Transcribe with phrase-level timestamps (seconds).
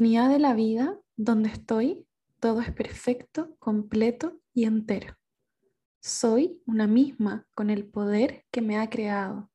[0.00, 2.06] de la vida donde estoy,
[2.38, 5.16] todo es perfecto, completo y entero.
[6.00, 9.50] Soy una misma con el poder que me ha creado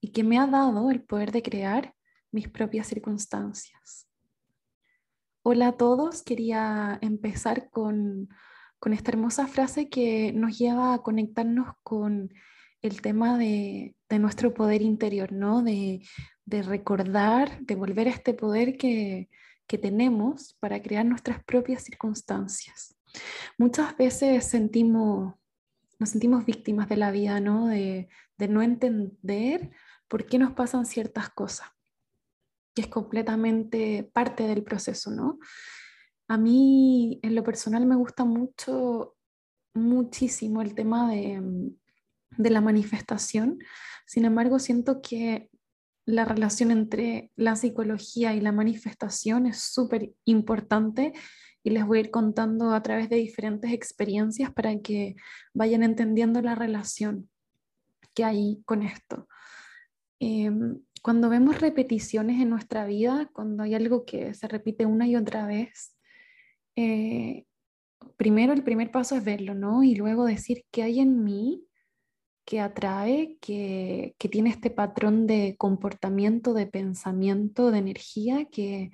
[0.00, 1.94] y que me ha dado el poder de crear
[2.30, 4.08] mis propias circunstancias.
[5.42, 8.30] Hola a todos, quería empezar con,
[8.90, 12.32] esta hermosa frase que nos lleva a conectarnos con
[12.80, 15.62] el tema de, nuestro poder interior, ¿no?
[15.62, 16.00] De,
[16.46, 19.28] recordar, de volver a este poder que,
[19.78, 22.96] tenemos para crear nuestras propias circunstancias.
[23.58, 25.34] Muchas veces sentimos,
[25.98, 27.66] nos sentimos víctimas de la vida, ¿no?
[27.68, 28.08] De,
[28.48, 29.70] no entender
[30.08, 31.68] por qué nos pasan ciertas cosas
[32.74, 35.38] que es completamente parte del proceso, ¿no?
[36.26, 39.14] A mí, en lo personal, me gusta mucho,
[39.74, 43.60] muchísimo el tema de la manifestación.
[44.06, 45.51] Sin embargo, siento que
[46.04, 51.12] la relación entre la psicología y la manifestación es súper importante
[51.62, 55.14] y les voy a ir contando a través de diferentes experiencias para que
[55.54, 57.30] vayan entendiendo la relación
[58.14, 59.28] que hay con esto.
[60.18, 65.16] Em, cuando vemos repeticiones en nuestra vida, cuando hay algo que se repite una y
[65.16, 65.96] otra vez,
[66.76, 67.44] eh,
[68.16, 69.82] primero el primer paso es verlo, ¿no?
[69.82, 71.64] Y luego decir qué hay en mí
[72.44, 78.90] que atrae, que, tiene este patrón de comportamiento, de pensamiento, de energía, que,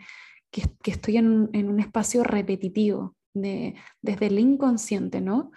[0.85, 5.51] estoy en, un espacio repetitivo, de, desde el inconsciente, ¿no?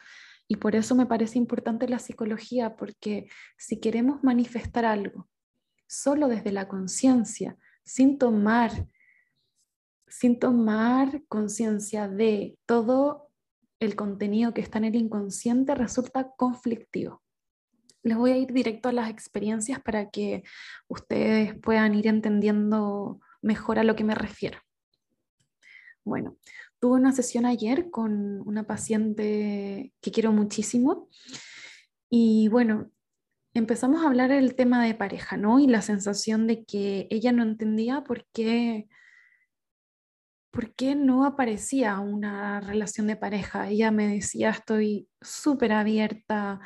[0.48, 5.30] Y por eso me parece importante la psicología, porque si queremos manifestar algo,
[5.88, 8.88] solo desde la conciencia, sin tomar,
[10.08, 13.30] sin tomar conciencia de todo
[13.80, 17.21] el contenido que está en el inconsciente, resulta conflictivo.
[18.04, 20.44] Les voy a ir directo a las experiencias para que
[20.88, 24.60] ustedes puedan ir entendiendo mejor a lo que me refiero.
[26.04, 26.38] Bueno,
[26.80, 31.10] tuve una sesión ayer con una paciente que quiero muchísimo
[32.10, 32.90] y bueno,
[33.54, 35.60] empezamos a hablar del tema de pareja, ¿no?
[35.60, 38.88] Y la sensación de que ella no entendía por qué,
[40.52, 43.70] por qué no aparecía una relación de pareja.
[43.70, 46.60] Ella me decía, estoy súper abierta,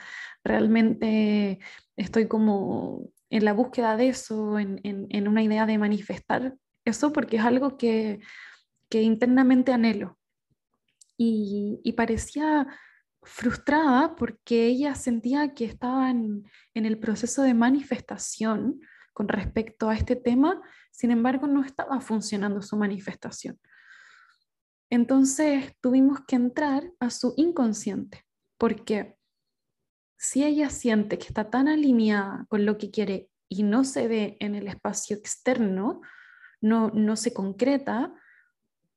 [0.43, 1.59] realmente
[1.95, 7.43] estoy como en la búsqueda de eso, en, una idea de manifestar eso, porque es
[7.43, 8.19] algo que,
[8.91, 10.17] internamente anhelo.
[11.17, 12.67] Y, y parecía
[13.25, 18.79] frustrada porque ella sentía que estaba en, el proceso de manifestación
[19.13, 23.59] con respecto a este tema, sin embargo no estaba funcionando su manifestación.
[24.95, 28.25] Entonces tuvimos que entrar a su inconsciente,
[28.57, 29.17] porque
[30.17, 34.37] si ella siente que está tan alineada con lo que quiere y no se ve
[34.39, 35.99] en el espacio externo,
[36.61, 38.13] no, no se concreta,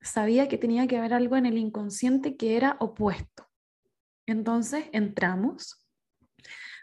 [0.01, 3.49] sabía que tenía que haber algo en el inconsciente que era opuesto.
[4.25, 5.85] Entonces entramos.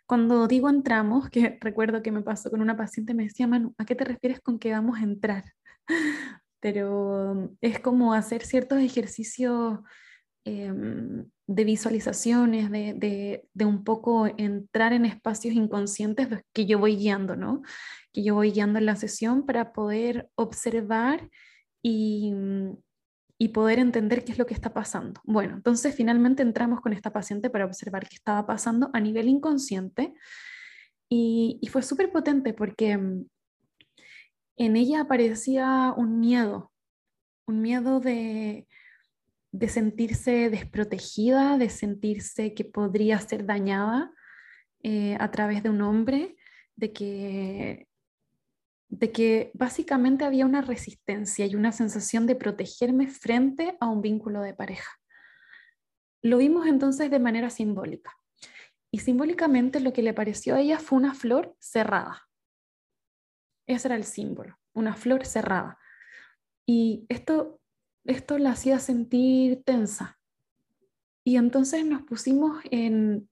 [0.06, 3.86] Cuando digo entramos, que recuerdo que me pasó con una paciente, me decía, Manu, ¿a
[3.86, 5.46] qué te refieres con que vamos a entrar?
[6.66, 9.82] Pero es como hacer ciertos ejercicios
[10.46, 17.36] em, de visualizaciones, de, de, un poco entrar en espacios inconscientes que yo voy guiando,
[17.36, 17.62] ¿no?
[18.12, 21.30] Que yo voy guiando en la sesión para poder observar
[21.84, 22.34] y,
[23.38, 25.22] y poder entender qué es lo que está pasando.
[25.24, 30.16] Bueno, entonces finalmente entramos con esta paciente para observar qué estaba pasando a nivel inconsciente
[31.10, 33.28] y, fue súper potente porque mm,
[34.58, 36.72] en ella aparecía un miedo,
[37.48, 38.68] un miedo de,
[39.52, 44.12] de sentirse desprotegida, de sentirse que podría ser dañada
[44.84, 46.36] eh, a través de un hombre,
[46.76, 47.88] de que
[48.88, 54.42] de que básicamente había una resistencia y una sensación de protegerme frente a un vínculo
[54.42, 54.90] de pareja.
[56.22, 58.16] Lo vimos entonces de manera simbólica.
[58.92, 62.28] Y simbólicamente lo que le pareció a ella fue una flor cerrada.
[63.68, 65.78] Ese era el símbolo, una flor cerrada.
[66.66, 67.60] Y esto,
[68.06, 70.20] esto la hacía sentir tensa.
[71.24, 73.28] Y entonces nos pusimos en,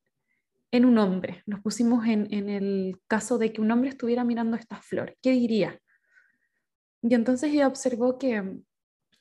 [0.73, 4.77] en un hombre, nos pusimos en, el caso de que un hombre estuviera mirando esta
[4.77, 5.79] flor, ¿qué diría?
[7.03, 8.59] Y entonces ella observó que,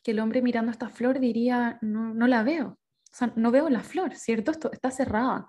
[0.05, 4.17] el hombre mirando esta flor diría, no, la veo, o sea, no veo la flor,
[4.17, 4.53] ¿cierto?
[4.73, 5.47] Está cerrada.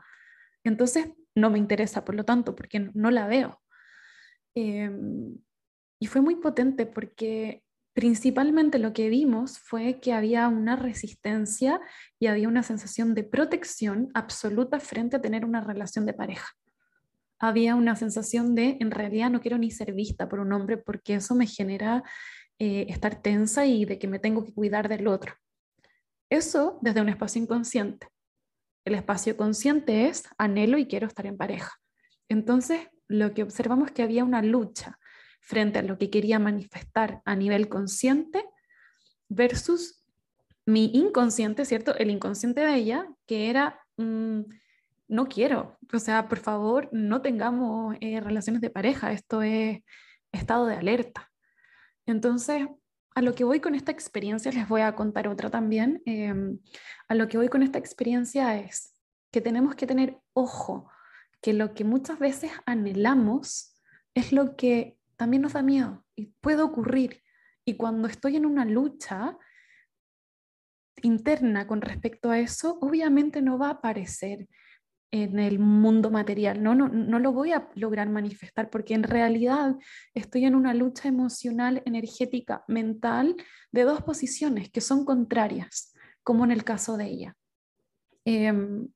[0.65, 3.61] Entonces no me interesa, por lo tanto, porque no, la veo.
[4.53, 5.37] Em,
[6.03, 7.63] y fue muy potente porque
[7.93, 11.79] Principalmente lo que vimos fue que había una resistencia
[12.19, 16.53] y había una sensación de protección absoluta frente a tener una relación de pareja.
[17.37, 21.13] Había una sensación de, en realidad no quiero ni ser vista por un hombre porque
[21.13, 22.01] eso me genera
[22.57, 25.35] eh, estar tensa y de que me tengo que cuidar del otro.
[26.31, 28.07] Eso desde un espacio inconsciente.
[28.85, 31.73] El espacio consciente es anhelo y quiero estar en pareja.
[32.27, 34.97] Entonces, lo que observamos que había una lucha
[35.43, 38.45] frente a lo que quería manifestar a nivel consciente
[39.27, 40.05] versus
[40.65, 41.95] mi inconsciente, ¿cierto?
[41.97, 44.41] El inconsciente de ella, que era, mm,
[45.09, 49.79] no quiero, o sea, por favor, no tengamos eh, relaciones de pareja, esto es
[50.31, 51.29] estado de alerta.
[52.05, 52.65] Entonces,
[53.13, 56.59] a lo que voy con esta experiencia, les voy a contar otra también, em,
[57.09, 58.95] a lo que voy con esta experiencia es
[59.29, 60.89] que tenemos que tener ojo,
[61.41, 63.75] que lo que muchas veces anhelamos
[64.15, 67.21] es lo que también nos da miedo y puede ocurrir.
[67.65, 69.37] Y cuando estoy en una lucha
[71.01, 74.47] interna con respecto a eso, obviamente no va a aparecer
[75.11, 76.73] en el mundo material, ¿no?
[76.73, 79.75] No, no lo voy a lograr manifestar porque en realidad
[80.15, 83.35] estoy en una lucha emocional, energética, mental
[83.71, 85.93] de dos posiciones que son contrarias,
[86.23, 87.35] como en el caso de ella.
[88.25, 88.87] Em,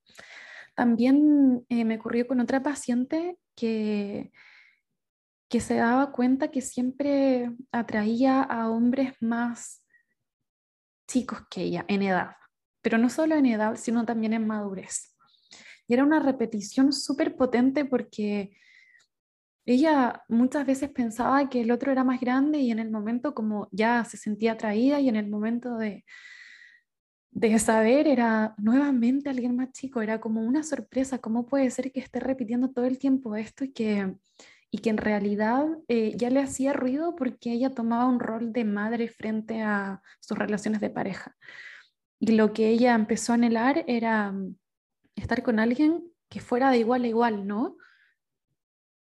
[0.75, 4.31] también eh, me ocurrió con otra paciente que,
[5.49, 9.83] que se daba cuenta que siempre atraía a hombres más
[11.07, 12.31] chicos que ella en edad,
[12.81, 15.15] pero no solo en edad, sino también en madurez.
[15.87, 18.51] Y era una repetición súper potente porque
[19.65, 23.69] ella muchas veces pensaba que el otro era más grande y en el momento como
[23.71, 26.03] ya se sentía atraída y en el momento de,
[27.31, 31.99] de saber era nuevamente alguien más chico, era como una sorpresa, ¿cómo puede ser que
[31.99, 34.15] esté repitiendo todo el tiempo esto y que,
[34.71, 38.65] y que en realidad eh, ya le hacía ruido porque ella tomaba un rol de
[38.65, 41.35] madre frente a sus relaciones de pareja?
[42.19, 44.33] Y lo que ella empezó a anhelar era
[45.15, 47.77] estar con alguien que fuera de igual a igual, ¿no?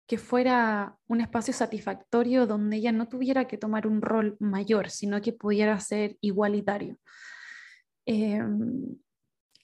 [0.07, 5.21] Que fuera un espacio satisfactorio donde ella no tuviera que tomar un rol mayor, sino
[5.21, 6.99] que pudiera ser igualitario.
[8.07, 8.97] Em,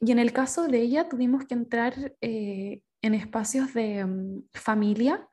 [0.00, 5.26] y en el caso de ella tuvimos que entrar eh, en espacios de mm, familia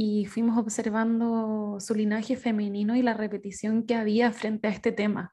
[0.00, 5.32] y fuimos observando su linaje femenino y la repetición que había frente a este tema,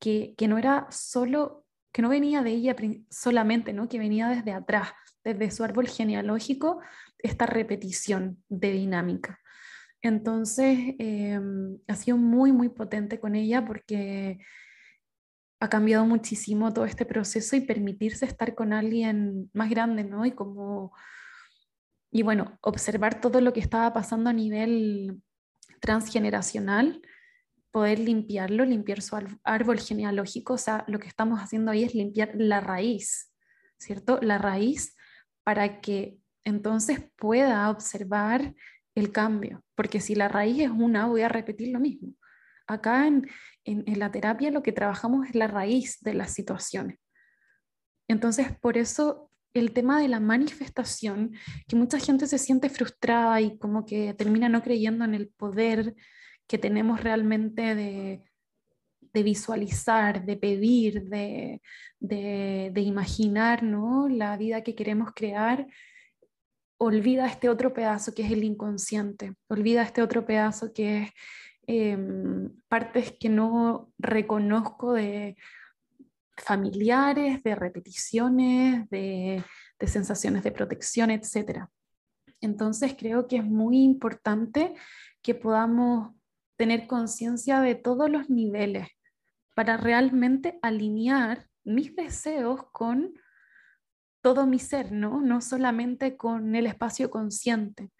[0.00, 2.74] que, que no era solo que no venía de ella
[3.10, 3.90] solamente, ¿no?
[3.90, 4.88] que venía desde atrás,
[5.22, 6.80] desde su árbol genealógico,
[7.18, 9.38] esta repetición de dinámica.
[10.00, 14.38] Entonces, em, ha sido muy, muy potente con ella porque
[15.60, 20.24] ha cambiado muchísimo todo este proceso y permitirse estar con alguien más grande, ¿no?
[20.24, 20.94] Y como,
[22.10, 25.22] y bueno, observar todo lo que estaba pasando a nivel
[25.80, 27.02] transgeneracional
[27.76, 32.30] poder limpiarlo, limpiar su árbol genealógico, o sea, lo que estamos haciendo ahí es limpiar
[32.34, 33.34] la raíz,
[33.78, 34.18] ¿cierto?
[34.22, 34.96] La raíz
[35.44, 38.54] para que entonces pueda observar
[38.94, 42.14] el cambio, porque si la raíz es una, voy a repetir lo mismo.
[42.66, 43.28] Acá en,
[43.64, 46.98] en, en la terapia lo que trabajamos es la raíz de las situaciones.
[48.08, 49.25] Entonces, por eso
[49.58, 51.32] el tema de la manifestación,
[51.66, 55.94] que mucha gente se siente frustrada y como que termina no creyendo en el poder
[56.46, 58.22] que tenemos realmente de,
[59.12, 61.60] visualizar, de pedir, de,
[62.76, 64.08] imaginar ¿no?
[64.08, 65.66] la vida que queremos crear,
[66.78, 71.10] olvida este otro pedazo que es el inconsciente, olvida este otro pedazo que es
[71.66, 75.36] em, partes que no reconozco de
[76.36, 79.42] familiares, de repeticiones, de,
[79.86, 81.66] sensaciones de protección, etc.
[82.40, 84.74] Entonces creo que es muy importante
[85.22, 86.14] que podamos
[86.56, 88.88] tener conciencia de todos los niveles
[89.54, 93.14] para realmente alinear mis deseos con
[94.22, 95.20] todo mi ser, ¿no?
[95.20, 97.90] No solamente con el espacio consciente.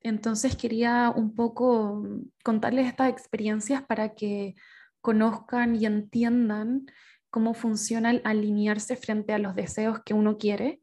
[0.00, 2.02] Entonces quería un poco
[2.42, 4.54] contarles estas experiencias para que
[5.00, 6.86] conozcan y entiendan
[7.30, 10.80] cómo funciona el alinearse frente a los deseos que uno quiere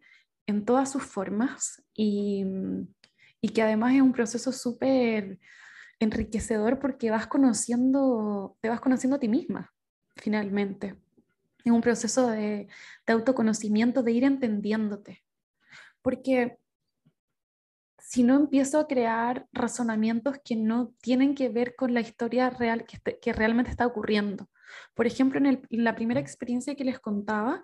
[0.48, 2.46] en todas sus formas y,
[3.42, 5.40] y que además es un proceso súper
[6.00, 9.74] enriquecedor porque vas conociendo, te vas conociendo a ti misma,
[10.16, 10.96] finalmente.
[11.64, 12.68] Es un proceso de,
[13.06, 15.24] de autoconocimiento, de ir entendiéndote.
[16.02, 16.60] Porque
[18.00, 22.86] si no empiezo a crear razonamientos que no tienen que ver con la historia real
[22.86, 24.50] que, este, que realmente está ocurriendo.
[24.94, 27.64] Por ejemplo, en, la primera experiencia que les contaba,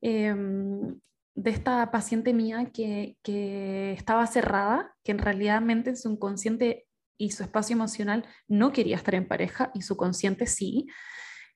[0.00, 0.98] em,
[1.34, 6.86] de esta paciente mía que, que, estaba cerrada, que en realidad en su inconsciente
[7.18, 10.88] y su espacio emocional no quería estar en pareja y su consciente sí.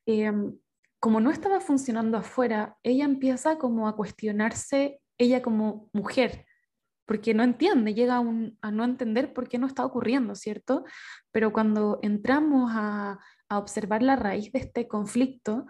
[0.07, 0.57] Em,
[1.00, 6.47] como no estaba funcionando afuera, ella empieza como a cuestionarse ella como mujer,
[7.07, 10.85] porque no entiende, llega a, no entender por qué no está ocurriendo, ¿cierto?
[11.33, 15.67] Pero cuando entramos a, a observar la raíz de este conflicto,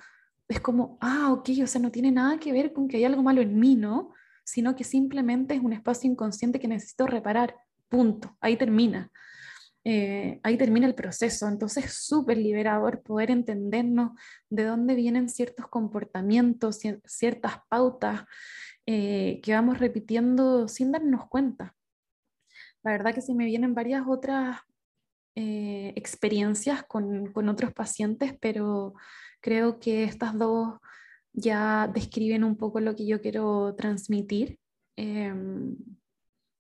[0.49, 3.23] es como, ah, ok, o sea, no tiene nada que ver con que hay algo
[3.23, 4.13] malo en mí, ¿no?
[4.45, 7.57] Sino que simplemente es un espacio inconsciente que necesito reparar,
[7.89, 9.11] punto, ahí termina.
[9.89, 11.47] Eh, ahí termina el proceso.
[11.47, 14.19] Entonces es súper liberador poder entendernos
[14.51, 18.25] de dónde vienen ciertos comportamientos, ciertas pautas
[18.85, 21.77] eh, que vamos repitiendo sin darnos cuenta.
[22.83, 24.61] La verdad que se me vienen varias otras
[25.39, 28.95] eh, experiencias con, con, otros pacientes, pero
[29.41, 30.79] creo que estas dos
[31.35, 34.59] ya describen un poco lo que yo quiero transmitir.
[34.97, 35.77] Em,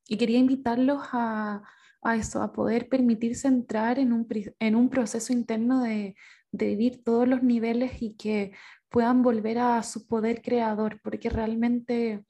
[0.06, 1.62] y quería invitarlos a,
[2.02, 4.28] a eso, a poder permitirse entrar en un,
[4.60, 6.14] en un proceso interno de,
[6.52, 8.52] de, vivir todos los niveles y que
[8.90, 12.24] puedan volver a su poder creador, porque realmente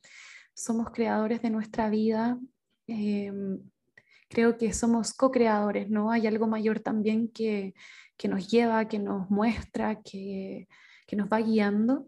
[0.54, 2.38] somos creadores de nuestra vida.
[2.86, 3.60] Em,
[4.36, 6.10] creo que somos co-creadores, ¿no?
[6.10, 7.72] Hay algo mayor también que,
[8.18, 10.68] que nos lleva, que nos muestra, que,
[11.06, 12.06] que nos va guiando.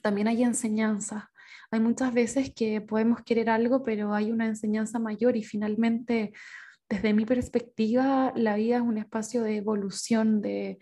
[0.00, 1.32] También hay enseñanza.
[1.72, 6.32] Hay muchas veces que podemos querer algo, pero hay una enseñanza mayor y finalmente
[6.88, 10.78] desde mi perspectiva, la vida es un espacio de evolución, de,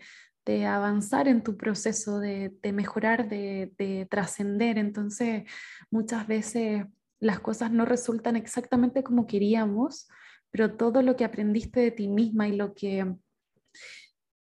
[0.67, 4.77] avanzar en tu proceso, de, mejorar, de, trascender.
[4.77, 5.45] Entonces,
[5.89, 6.85] muchas veces
[7.19, 10.07] las cosas no resultan exactamente como queríamos,
[10.51, 13.15] pero todo lo que aprendiste de ti misma y lo que,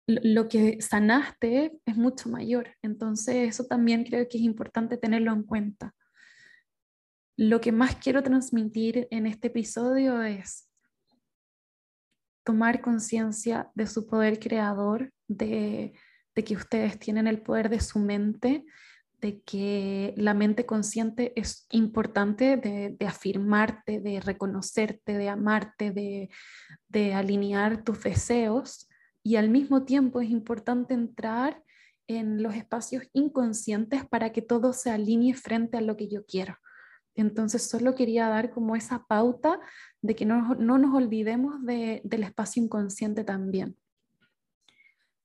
[0.07, 2.77] lo que sanaste es mucho mayor.
[2.83, 5.95] Entonces, eso también creo que es importante tenerlo en cuenta.
[7.37, 10.69] Lo que más quiero transmitir en este episodio es
[12.49, 15.93] tomar conciencia de su poder creador, de,
[16.35, 18.65] que ustedes tienen el poder de su mente,
[19.21, 26.31] de que la mente consciente es importante de, afirmarte, de reconocerte, de amarte, de,
[26.89, 28.89] de, alinear tus deseos
[29.23, 31.63] y al mismo tiempo es importante entrar
[32.07, 36.57] en los espacios inconscientes para que todo se alinee frente a lo que yo quiero.
[37.15, 39.61] Entonces solo quería dar como esa pauta
[40.01, 43.77] de que no, nos olvidemos del espacio inconsciente también.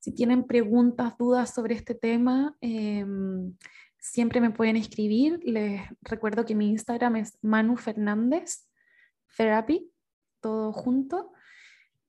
[0.03, 3.55] Si tienen preguntas, dudas sobre este tema, em,
[3.97, 5.39] siempre me pueden escribir.
[5.45, 8.67] Les recuerdo que mi Instagram es Manu Fernández
[9.37, 9.89] Therapy,
[10.41, 11.31] todo junto.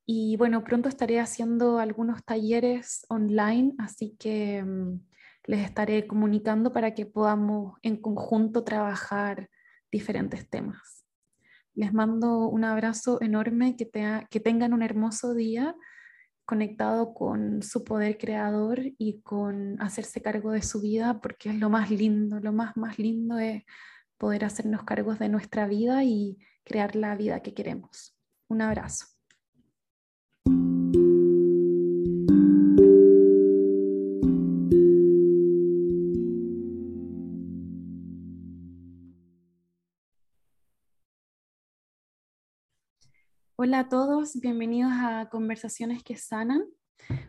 [0.07, 5.01] Y bueno, pronto estaré haciendo algunos talleres online, así que em,
[5.45, 9.51] les estaré comunicando para que podamos en conjunto trabajar
[9.93, 11.07] diferentes temas.
[11.75, 13.89] Les mando un abrazo enorme, que,
[14.29, 15.77] que tengan un hermoso día
[16.45, 21.71] conectado con su poder creador y con hacerse cargo de su vida, porque es lo
[21.71, 23.65] más lindo, lo más, más lindo es
[24.19, 28.17] poder hacernos cargos de nuestra vida y crear la vida que queremos.
[28.49, 29.14] Un abrazo.
[43.67, 46.67] Hola a todos, bienvenidos a Conversaciones que Sanan.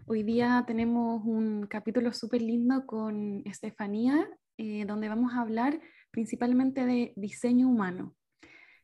[0.06, 4.27] Hoy día tenemos un capítulo súper lindo con Estefanía,
[4.58, 5.80] eh, donde vamos a hablar
[6.12, 8.18] principalmente de diseño humano.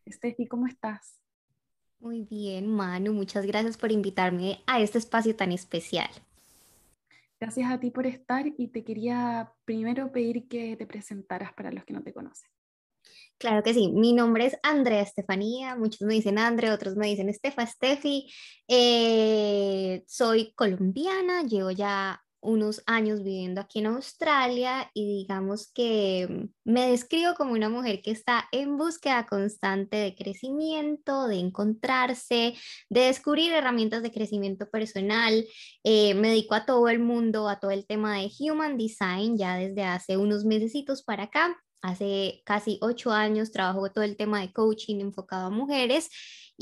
[0.05, 1.19] Estefi, ¿cómo estás?
[1.99, 6.09] Muy bien, Manu, muchas gracias por invitarme a este espacio tan especial.
[7.37, 11.83] Gracias a ti por estar y te quería primero pedir que te presentaras para los
[11.83, 12.49] que no te conocen.
[13.37, 17.27] Claro que sí, mi nombre es Andrea Estefanía, muchos me dicen Andre, otros me dicen
[17.27, 18.31] Estefa, Estefi.
[18.67, 26.89] Eh, soy colombiana, llevo ya unos años viviendo aquí en Australia y digamos que me
[26.89, 32.55] describo como una mujer que está en búsqueda constante de crecimiento, de encontrarse,
[32.89, 35.45] de descubrir herramientas de crecimiento personal.
[35.83, 39.55] Eh, me dedico a todo el mundo, a todo el tema de Human Design ya
[39.55, 44.53] desde hace unos mesecitos para acá Hace casi ocho años trabajo todo el tema de
[44.53, 46.09] coaching enfocado a mujeres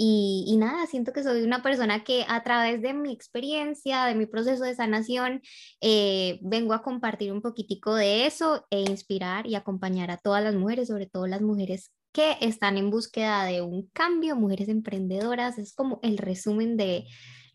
[0.02, 4.26] y, nada, siento que soy una persona que a través de mi experiencia, de mi
[4.28, 5.42] proceso de sanación,
[5.82, 10.56] eh, vengo a compartir un poquitico de eso e inspirar y acompañar a todas las
[10.56, 15.74] mujeres, sobre todo las mujeres que están en búsqueda de un cambio, mujeres emprendedoras, es
[15.74, 17.06] como el resumen de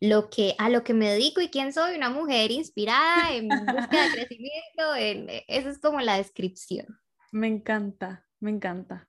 [0.00, 4.04] lo que a lo que me dedico y quién soy, una mujer inspirada en búsqueda
[4.04, 6.86] de crecimiento, en, esa es como la descripción.
[7.34, 9.08] Me encanta, me encanta.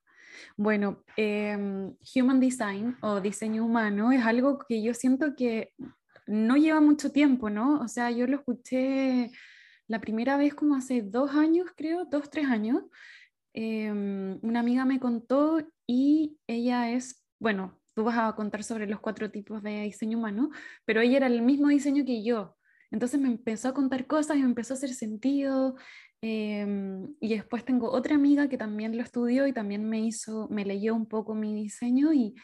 [0.57, 5.73] Bueno, em, Human Design o diseño humano es algo que yo siento que
[6.25, 7.79] no lleva mucho tiempo, ¿no?
[7.81, 9.31] O sea, yo lo escuché
[9.87, 12.81] la primera vez como hace dos años, creo, dos, tres años.
[13.53, 19.01] Em, una amiga me contó y ella es, bueno, tú vas a contar sobre los
[19.01, 20.49] cuatro tipos de diseño humano,
[20.85, 22.57] pero ella era el mismo diseño que yo.
[22.91, 25.75] Entonces me empezó a contar cosas y me empezó a hacer sentido.
[26.21, 30.65] Em, y después tengo otra amiga que también lo estudió y también me hizo, me
[30.65, 32.35] leyó un poco mi diseño y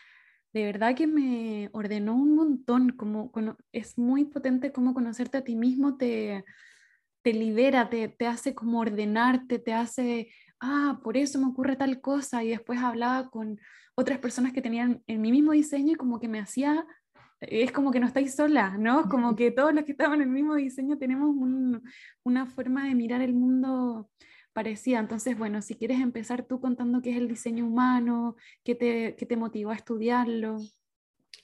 [0.54, 2.90] de verdad que me ordenó un montón.
[2.92, 3.32] Como,
[3.72, 6.44] es muy potente cómo conocerte a ti mismo te,
[7.24, 12.02] te libera, te, te hace como ordenarte, te hace, ah, por eso me ocurre tal
[12.02, 12.44] cosa.
[12.44, 13.60] Y después hablaba con
[13.96, 16.86] otras personas que tenían el mi mismo diseño y como que me hacía
[17.42, 19.10] es como que no estáis sola, ¿no?
[19.10, 21.36] Como que todos los que estamos en el mismo diseño tenemos
[22.24, 24.10] una forma de mirar el mundo
[24.54, 25.00] parecida.
[25.00, 29.26] Entonces, bueno, si quieres empezar tú contando qué es el diseño humano, qué te, qué
[29.26, 30.58] te motivó a estudiarlo.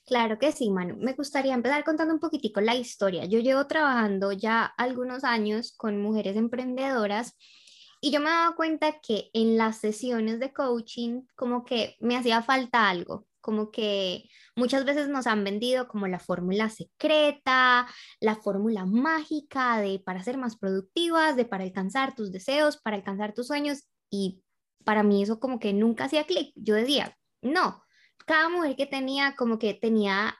[0.06, 0.96] Claro que sí, Manu.
[0.98, 3.25] Me gustaría empezar contando un poquitico la historia.
[3.25, 7.36] Yo llevo trabajando ya algunos años con mujeres emprendedoras
[8.00, 12.16] y yo me he dado cuenta que en las sesiones de coaching como que me
[12.16, 17.88] hacía falta algo, como que muchas veces nos han vendido como la fórmula secreta,
[18.20, 23.34] la fórmula mágica de para ser más productivas, de para alcanzar tus deseos, para alcanzar
[23.34, 24.44] tus sueños y
[24.84, 26.51] para mí eso como que nunca hacía clic.
[26.56, 27.82] Yo decía, no,
[28.25, 30.38] cada mujer que tenía como que tenía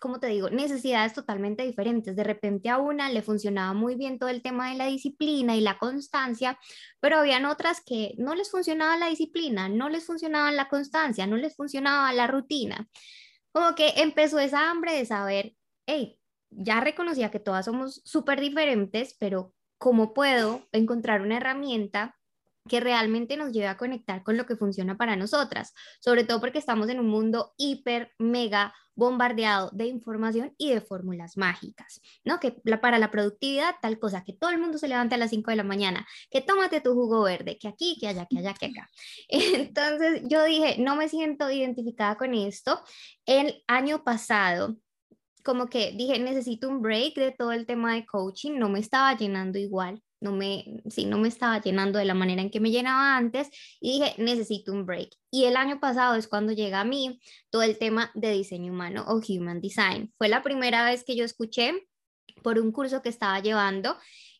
[0.00, 2.14] como te digo, necesidades totalmente diferentes.
[2.16, 5.60] De repente a una le funcionaba muy bien todo el tema de la disciplina y
[5.60, 6.58] la constancia,
[7.00, 11.36] pero habían otras que no les funcionaba la disciplina, no les funcionaba la constancia, no
[11.36, 12.88] les funcionaba la rutina.
[13.52, 15.54] Como que empezó esa hambre de saber,
[15.86, 16.18] hey,
[16.50, 22.17] ya reconocía que todas somos súper diferentes, pero ¿cómo puedo encontrar una herramienta
[22.68, 26.58] que realmente nos lleve a conectar con lo que funciona para nosotras, sobre todo porque
[26.58, 32.40] estamos en un mundo hiper, mega bombardeado de información y de fórmulas mágicas, ¿no?
[32.40, 35.52] Que para la productividad, tal cosa, que todo el mundo se levante a las 5
[35.52, 38.66] de la mañana, que tómate tu jugo verde, que aquí, que allá, que allá, que
[38.66, 38.88] acá.
[39.28, 42.82] Entonces yo dije, no me siento identificada con esto.
[43.24, 44.76] El año pasado
[45.44, 49.16] como que dije, necesito un break de todo el tema de coaching, no me estaba
[49.16, 52.70] llenando igual no me, sí, no me estaba llenando de la manera en que me
[52.70, 53.48] llenaba antes
[53.80, 55.10] y dije, necesito un break.
[55.30, 59.04] Y el año pasado es cuando llega a mí todo el tema de diseño humano
[59.08, 60.12] o human design.
[60.18, 61.88] Fue la primera vez que yo escuché
[62.42, 63.96] por un curso que estaba llevando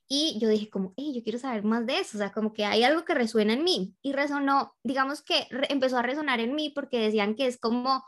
[0.09, 2.65] y yo dije como, hey, yo quiero saber más de eso, o sea, como que
[2.65, 6.71] hay algo que resuena en mí y resonó, digamos que empezó a resonar en mí
[6.75, 8.03] porque decían que es como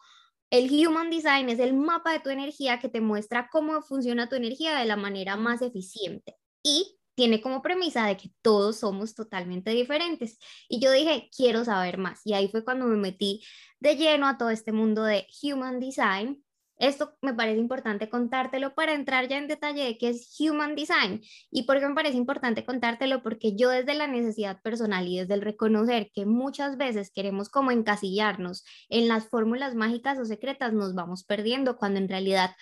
[0.51, 4.35] el Human Design es el mapa de tu energía que te muestra cómo funciona tu
[4.35, 6.37] energía de la manera más eficiente.
[6.63, 10.39] Y tiene como premisa de que todos somos totalmente diferentes.
[10.71, 12.23] Y yo dije, quiero saber más.
[12.25, 13.45] Y ahí fue cuando me metí
[13.79, 16.43] de lleno a todo este mundo de Human Design.
[16.79, 21.21] Esto me parece importante contártelo para entrar ya en detalle de qué es Human Design.
[21.51, 23.23] ¿Y por qué me parece importante contártelo?
[23.23, 27.71] Porque yo desde la necesidad personal y desde el reconocer que muchas veces queremos como
[27.71, 32.53] encasillarnos en las fórmulas mágicas o secretas, nos vamos perdiendo cuando en realidad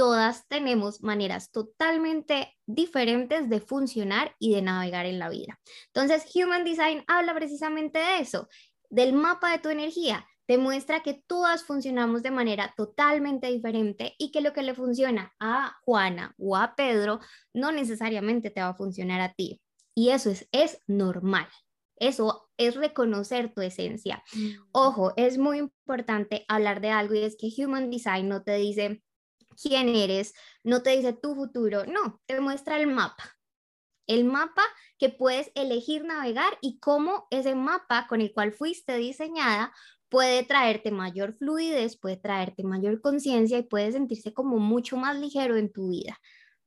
[0.00, 5.60] todas tenemos maneras totalmente diferentes de funcionar y de navegar en la vida.
[5.88, 8.48] Entonces, Human Design habla precisamente de eso,
[8.88, 10.26] del mapa de tu energía.
[10.46, 15.34] Te muestra que todas funcionamos de manera totalmente diferente y que lo que le funciona
[15.38, 17.20] a Juana o a Pedro
[17.52, 19.60] no necesariamente te va a funcionar a ti.
[19.94, 21.46] Y eso es, es normal.
[21.96, 24.24] Eso es reconocer tu esencia.
[24.72, 29.02] Ojo, es muy importante hablar de algo y es que Human Design no te dice,
[29.60, 33.36] quién eres, no te dice tu futuro, no, te muestra el mapa.
[34.06, 34.62] El mapa
[34.98, 39.72] que puedes elegir navegar y cómo ese mapa con el cual fuiste diseñada
[40.08, 45.56] puede traerte mayor fluidez, puede traerte mayor conciencia y puede sentirse como mucho más ligero
[45.56, 46.18] en tu vida.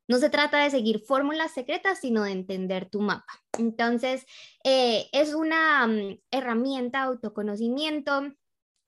[0.07, 3.41] No se trata de seguir fórmulas secretas, sino de entender tu mapa.
[3.57, 4.25] Entonces,
[4.63, 8.33] eh, es una mm, herramienta de autoconocimiento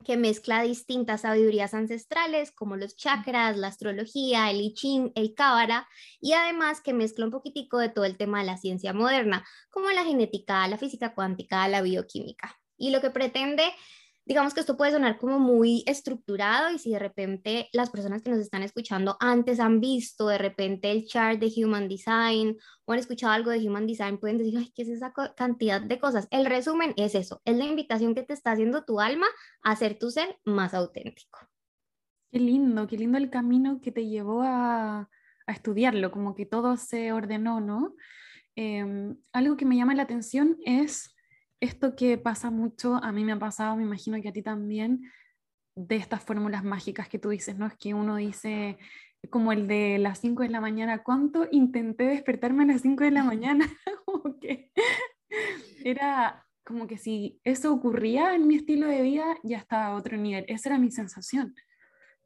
[0.05, 5.87] que mezcla distintas sabidurías ancestrales como los chakras, la astrología, el I el Cábala
[6.21, 9.89] y además que mezcla un poquitico de todo el tema de la ciencia moderna, como
[9.91, 12.57] la genética, la física cuántica, la bioquímica.
[12.77, 13.63] Y lo que pretende
[14.25, 18.31] digamos que esto puede sonar como muy estructurado y si de repente las personas que
[18.31, 22.99] nos están escuchando antes han visto de repente el chart de Human Design o han
[22.99, 26.27] escuchado algo de Human Design, pueden decir, ay, ¿qué es esa cantidad de cosas?
[26.31, 29.27] El resumen es eso, es la invitación que te está haciendo tu alma
[29.63, 31.39] a hacer tu ser más auténtico.
[32.31, 35.09] Qué lindo, qué lindo el camino que te llevó a,
[35.47, 37.95] a estudiarlo, como que todo se ordenó, ¿no?
[38.55, 41.14] Em, algo que me llama la atención es
[41.65, 45.12] esto que pasa mucho, a mí me ha pasado, me imagino que a ti también,
[45.75, 47.65] de estas fórmulas mágicas que tú dices, ¿no?
[47.65, 48.78] Es que uno dice,
[49.30, 53.12] como el de las 5 de la mañana, ¿cuánto intenté despertarme a las 5 de
[53.12, 53.65] la mañana?
[54.06, 54.71] como que
[55.84, 60.17] era como que si eso ocurría en mi estilo de vida, ya estaba a otro
[60.17, 60.45] nivel.
[60.47, 61.54] Esa era mi sensación.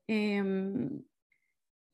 [0.08, 1.04] Em,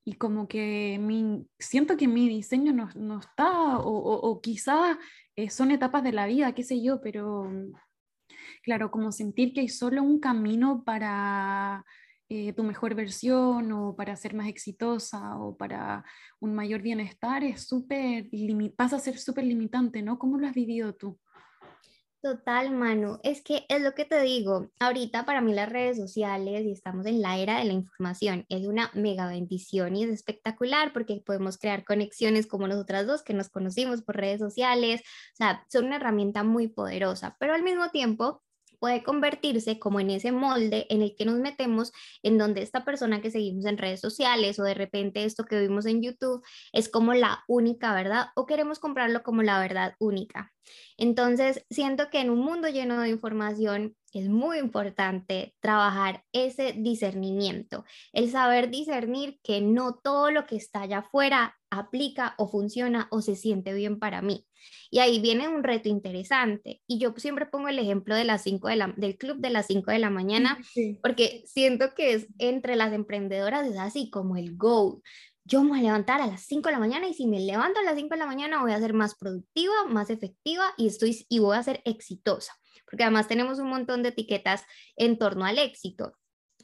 [0.05, 4.97] y como que mi, siento que mi diseño no, no está, o, o, quizás
[5.35, 7.51] eh, son etapas de la vida, qué sé yo, pero
[8.63, 11.83] claro, como sentir que hay solo un camino para
[12.29, 16.05] eh, tu mejor versión o para ser más exitosa o para
[16.39, 18.29] un mayor bienestar es súper,
[18.75, 20.19] pasa a ser súper limitante, ¿no?
[20.19, 21.19] ¿Cómo lo has vivido tú?
[22.25, 23.19] Total, Manu.
[23.21, 24.71] Es que es lo que te digo.
[24.79, 28.65] Ahorita para mí las redes sociales y estamos en la era de la información es
[28.65, 33.49] una mega bendición y es espectacular porque podemos crear conexiones como nosotras dos que nos
[33.49, 35.01] conocimos por redes sociales.
[35.01, 38.41] O sea, son una herramienta muy poderosa, pero al mismo tiempo
[38.77, 41.91] puede convertirse como en ese molde en el que nos metemos,
[42.23, 45.85] en donde esta persona que seguimos en redes sociales o de repente esto que vimos
[45.85, 50.51] en YouTube es como la única verdad o queremos comprarlo como la verdad única.
[50.97, 57.83] Entonces, siento que en un mundo lleno de información es muy importante trabajar ese discernimiento,
[58.13, 63.21] el saber discernir que no todo lo que está allá afuera aplica o funciona o
[63.21, 64.45] se siente bien para mí.
[64.89, 66.81] Y ahí viene un reto interesante.
[66.87, 69.67] Y yo siempre pongo el ejemplo de las 5 de la, del club de las
[69.67, 70.57] 5 de la mañana,
[71.01, 75.01] porque siento que es entre las emprendedoras es así como el goal
[75.45, 77.79] yo me voy a levantar a las 5 de la mañana y si me levanto
[77.79, 81.25] a las 5 de la mañana voy a ser más productiva, más efectiva y, estoy,
[81.29, 82.53] y voy a ser exitosa,
[82.89, 84.63] porque además tenemos un montón de etiquetas
[84.97, 86.13] en torno al éxito.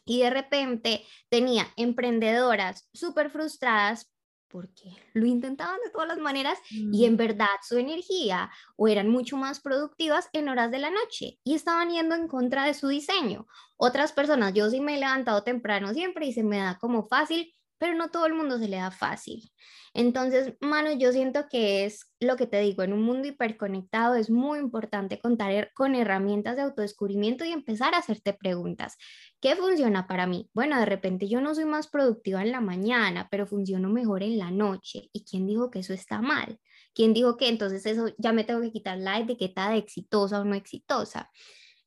[0.04, 4.12] Y de repente tenía emprendedoras súper frustradas
[4.52, 7.18] porque lo intentaban de todas las maneras y en mm.
[7.18, 11.90] verdad su energía o eran mucho más productivas en horas de la noche y estaban
[11.90, 13.48] yendo en contra de su diseño.
[13.78, 17.52] Otras personas, yo sí me he levantado temprano siempre y se me da como fácil
[17.82, 19.52] pero no todo el mundo se le da fácil.
[19.96, 24.30] Entonces, mano, yo siento que es lo que te digo, en un mundo hiperconectado es
[24.30, 28.98] muy importante contar con herramientas de autodescubrimiento y empezar a hacerte preguntas.
[29.42, 30.48] ¿Qué funciona para mí?
[30.54, 34.38] Bueno, de repente yo no soy más productiva en la mañana, pero funciono mejor en
[34.38, 35.10] la noche.
[35.12, 36.60] ¿Y quién dijo que eso está mal?
[36.94, 40.46] ¿Quién dijo que entonces eso ya me tengo que quitar la etiqueta de exitosa o
[40.46, 41.32] no exitosa?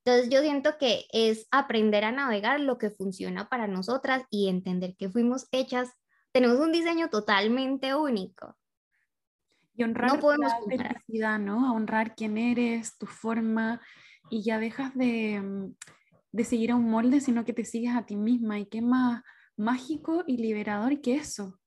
[0.04, 4.96] Entonces yo siento que es aprender a navegar lo que funciona para nosotras y entender
[4.96, 5.90] que fuimos hechas,
[6.32, 8.54] tenemos un diseño totalmente único.
[9.74, 11.66] Y honrar no podemos la felicidad, ¿no?
[11.66, 13.80] A honrar quién eres, tu forma,
[14.30, 15.74] y ya dejas de, mm,
[16.32, 18.58] de seguir a un molde, sino que te sigues a ti misma.
[18.58, 19.22] Y qué más
[19.56, 21.58] mágico y liberador que eso.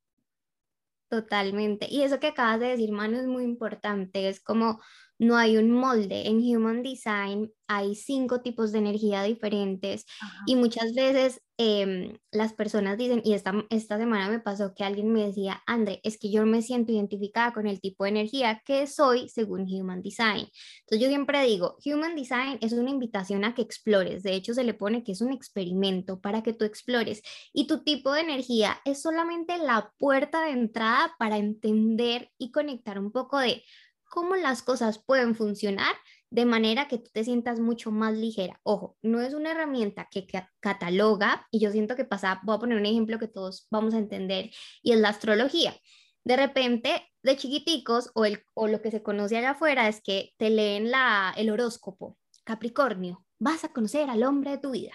[1.10, 1.88] Totalmente.
[1.90, 4.28] Y eso que acabas de decir, Manu, es muy importante.
[4.30, 4.80] Es como
[5.20, 6.28] no hay un molde.
[6.28, 10.06] En Human Design hay cinco tipos de energía diferentes
[10.46, 15.12] y muchas veces em, las personas dicen, y esta, esta semana me pasó que alguien
[15.12, 18.88] me decía, André, es que yo me siento identificada con el tipo de energía que
[18.88, 20.48] soy según Human Design.
[20.82, 24.24] Entonces yo siempre digo, Human Design es una invitación a que explores.
[24.24, 27.22] De hecho, se le pone que es un experimento para que tú explores.
[27.54, 33.00] Y tu tipo de energía es solamente la puerta de entrada para entender y conectar
[33.00, 33.64] un poco de
[34.10, 35.96] cómo las cosas pueden funcionar
[36.30, 38.60] de manera que tú te sientas mucho más ligera.
[38.64, 40.28] Ojo, no es una herramienta que
[40.60, 43.98] cataloga y yo siento que pasa, voy a poner un ejemplo que todos vamos a
[44.00, 45.76] entender y es la astrología.
[46.24, 50.50] De repente, de chiquiticos o, el, lo que se conoce allá afuera es que te
[50.50, 52.18] leen la, el horóscopo.
[52.44, 54.94] Capricornio, vas a conocer al hombre de tu vida.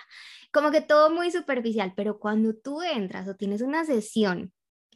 [0.53, 4.53] Como que todo muy superficial, pero cuando tú entras o tienes una sesión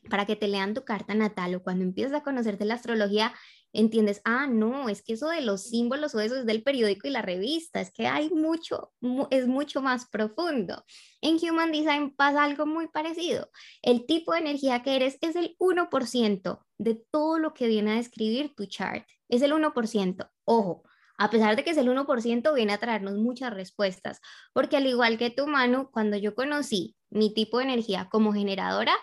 [0.08, 3.34] para que te lean tu carta natal o cuando empiezas a conocerte la astrología,
[3.72, 7.10] entiendes, ah, no, es que eso de los símbolos o eso es del periódico y
[7.10, 8.92] la revista, es que hay mucho,
[9.30, 10.84] es mucho más profundo.
[11.20, 13.50] En Human Design pasa algo muy parecido.
[13.82, 17.96] El tipo de energía que eres es el 1% de todo lo que viene a
[17.96, 19.06] describir tu chart.
[19.28, 20.30] Es el 1%.
[20.44, 20.82] Ojo,
[21.18, 24.20] a pesar de que es el 1%, viene a traernos muchas respuestas,
[24.52, 28.94] porque al igual que tu mano, cuando yo conocí mi tipo de energía como generadora,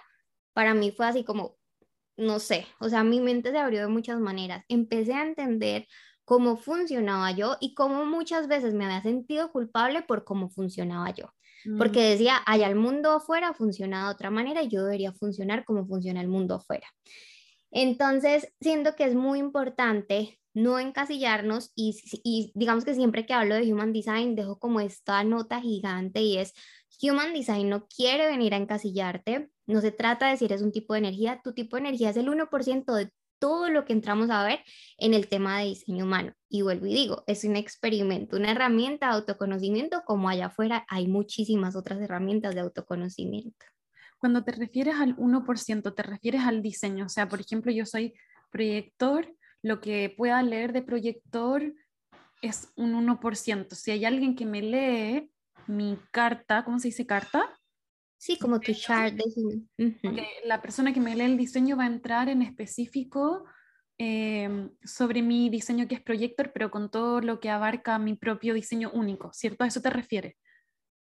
[0.54, 1.58] para mí fue así como,
[2.18, 4.64] no sé, o sea, mi mente se abrió de muchas maneras.
[4.68, 5.88] Empecé a entender
[6.26, 11.34] cómo funcionaba yo y cómo muchas veces me había sentido culpable por cómo funcionaba yo.
[11.78, 12.10] Porque mm.
[12.12, 16.22] decía, allá el mundo afuera funciona de otra manera y yo debería funcionar como funciona
[16.22, 16.88] el mundo afuera.
[17.72, 23.72] Entonces, siento que es muy importante no encasillarnos y, digamos que siempre que hablo de
[23.72, 26.54] Human Design dejo como esta nota gigante y es
[27.02, 30.94] Human Design no quiere venir a encasillarte, no se trata de si eres un tipo
[30.94, 34.46] de energía, tu tipo de energía es el 1% de todo lo que entramos a
[34.46, 34.62] ver
[34.98, 36.32] en el tema de diseño humano.
[36.48, 41.10] Y vuelvo y digo, es un experimento, una herramienta de autoconocimiento, como allá afuera hay
[41.10, 43.66] muchísimas otras herramientas de autoconocimiento.
[44.18, 47.06] Cuando te refieres al 1%, te refieres al diseño.
[47.06, 48.14] O sea, por ejemplo, yo soy
[48.50, 49.28] proyector,
[49.64, 51.74] lo que pueda leer de proyector
[52.42, 53.74] es un 1%.
[53.74, 55.32] Si hay alguien que me lee
[55.68, 57.50] mi carta, ¿cómo se dice carta?
[58.18, 59.16] Sí, como tu chart
[60.46, 63.46] La persona que me lee el diseño va a entrar en específico
[63.98, 68.54] em, sobre mi diseño que es Projector, pero con todo lo que abarca mi propio
[68.54, 69.64] diseño único, ¿cierto?
[69.64, 70.36] ¿A eso te refieres?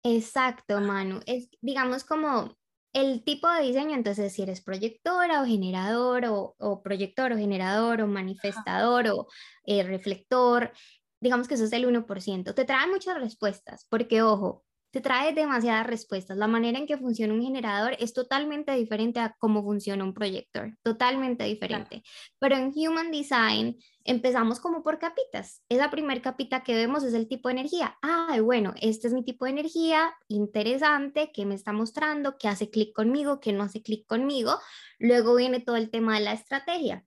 [0.02, 1.20] Exacto, Manu.
[1.26, 2.57] Es, digamos, como
[2.92, 8.06] el tipo de diseño, entonces si eres proyectora o generador o, proyector o generador o
[8.06, 9.26] manifestador o
[9.66, 10.72] eh, reflector,
[11.20, 12.54] digamos que eso es el 1%.
[12.54, 16.36] Te trae muchas respuestas, porque ojo, te trae demasiadas respuestas.
[16.36, 20.76] La manera en que funciona un generador es totalmente diferente a cómo funciona un proyector,
[20.82, 22.02] totalmente diferente.
[22.38, 25.62] Pero en Human Design empezamos como por capitas.
[25.68, 27.96] Esa primer capita que vemos es el tipo de energía.
[28.02, 32.70] Ah, bueno, este es mi tipo de energía, interesante, que me está mostrando, que hace
[32.70, 34.58] clic conmigo, que no hace clic conmigo.
[34.98, 37.04] Luego viene todo el tema de la estrategia.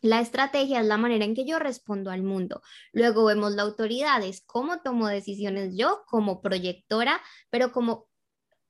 [0.00, 2.62] La estrategia es la manera en que yo respondo al mundo.
[2.92, 8.08] Luego vemos la autoridad, es cómo tomo decisiones yo como proyectora, pero como,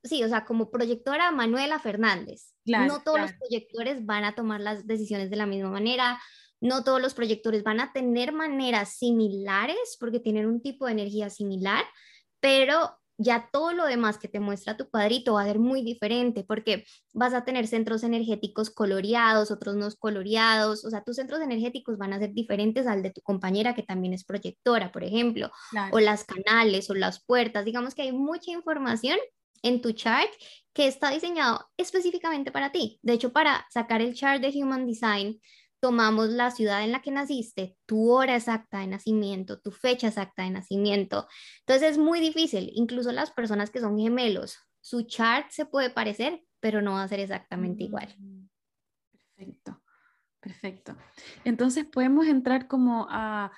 [0.03, 2.53] sí, o sea, como proyectora Manuela Fernández.
[2.65, 6.19] no todos los proyectores van a tomar las decisiones de la misma manera,
[6.61, 11.29] no todos los proyectores van a tener maneras similares porque tienen un tipo de energía
[11.29, 11.85] similar,
[12.39, 16.45] pero ya todo lo demás que te muestra tu cuadrito va a ser muy diferente
[16.47, 21.97] porque vas a tener centros energéticos coloreados, otros no coloreados, o sea, tus centros energéticos
[21.97, 25.51] van a ser diferentes al de tu compañera que también es proyectora, por ejemplo,
[25.91, 29.17] o las canales o las puertas, digamos que hay mucha información
[29.63, 30.29] en tu chart
[30.73, 32.99] que está diseñado específicamente para ti.
[33.01, 35.41] De hecho, para sacar el chart de Human Design,
[35.79, 40.43] tomamos la ciudad en la que naciste, tu hora exacta de nacimiento, tu fecha exacta
[40.43, 41.27] de nacimiento.
[41.61, 46.41] Entonces es muy difícil, incluso las personas que son gemelos, su chart se puede parecer,
[46.59, 48.13] pero no va a ser exactamente igual.
[48.17, 48.47] Mm,
[49.11, 49.81] perfecto,
[50.39, 50.97] perfecto.
[51.43, 53.51] Entonces podemos entrar como a,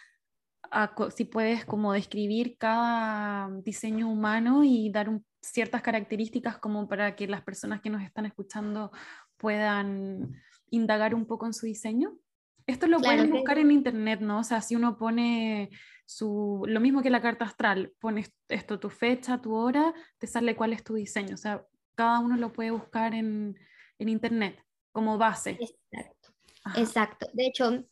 [1.15, 5.09] si puedes como describir cada diseño humano y dar
[5.41, 8.91] ciertas características como para que las personas que nos están escuchando
[9.37, 10.39] puedan
[10.71, 12.17] indagar un poco en su diseño?
[12.65, 14.39] Esto lo pueden buscar en internet, ¿no?
[14.39, 15.69] O sea, si uno pone
[16.05, 20.55] su, lo mismo que la carta astral, pones esto, tu fecha, tu hora, te sale
[20.55, 21.35] cuál es tu diseño.
[21.35, 23.57] O sea, cada uno lo puede buscar en,
[23.99, 25.57] en internet como base.
[25.59, 26.33] Exacto.
[26.75, 27.27] Exacto.
[27.33, 27.83] De hecho,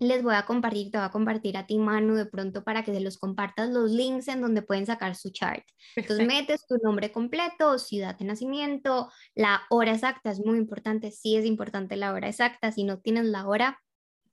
[0.00, 2.92] les voy a compartir, te voy a compartir a ti, Manu, de pronto para que
[2.92, 5.64] se los compartas los links en donde pueden sacar su chart.
[5.94, 11.36] Entonces metes tu nombre completo, ciudad de nacimiento, la hora exacta, es muy importante, sí
[11.36, 13.80] es importante la hora exacta, si no tienes la hora,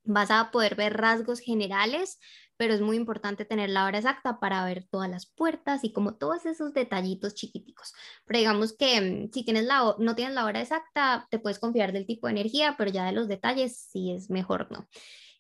[0.04, 2.18] vas a poder ver rasgos generales,
[2.58, 6.16] pero es muy importante tener la hora exacta para ver todas las puertas y como
[6.16, 7.94] todos esos detallitos chiquiticos.
[8.26, 11.92] Pero digamos que mm, si tienes la, no tienes la hora exacta, te puedes confiar
[11.92, 14.88] del tipo de energía, pero ya de los detalles sí es mejor no.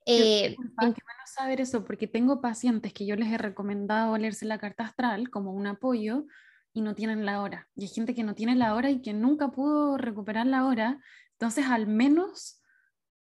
[0.05, 0.95] Eh, bueno
[1.31, 5.53] saber eso, porque tengo pacientes que yo les he recomendado leerse la carta astral como
[5.53, 6.25] un apoyo
[6.73, 7.67] y no tienen la hora.
[7.75, 10.99] Y hay gente que no tiene la hora y que nunca pudo recuperar la hora.
[11.33, 12.61] Entonces, al menos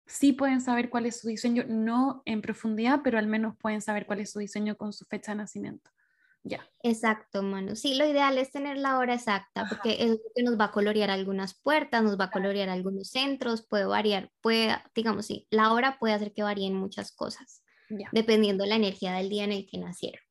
[0.07, 4.07] sí pueden saber cuál es su diseño, no en profundidad, pero al menos pueden saber
[4.07, 5.91] cuál es su diseño con su fecha de nacimiento.
[6.83, 7.77] Exacto, Manu.
[7.77, 10.71] Sí, lo ideal es tener la hora exacta, porque es lo que nos va a
[10.71, 15.73] colorear algunas puertas, nos va a colorear algunos centros, puede variar, puede, digamos, sí, la
[15.73, 17.63] hora puede hacer que varíen muchas cosas,
[18.13, 20.23] dependiendo de la energía del día en el que nacieron.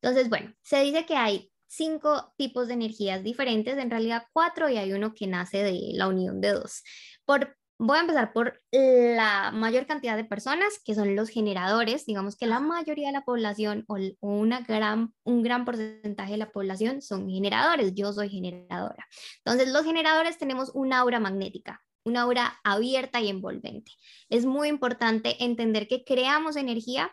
[0.00, 4.78] Entonces, bueno, se dice que hay cinco tipos de energías diferentes, en realidad cuatro, y
[4.78, 6.82] hay uno que nace de la unión de dos.
[7.24, 12.06] Por Voy a empezar por la mayor cantidad de personas, que son los generadores.
[12.06, 16.50] Digamos que la mayoría de la población o una gran, un gran porcentaje de la
[16.50, 17.94] población son generadores.
[17.94, 19.06] Yo soy generadora.
[19.44, 23.92] Entonces, los generadores tenemos una aura magnética, una aura abierta y envolvente.
[24.28, 27.12] Es muy importante entender que creamos energía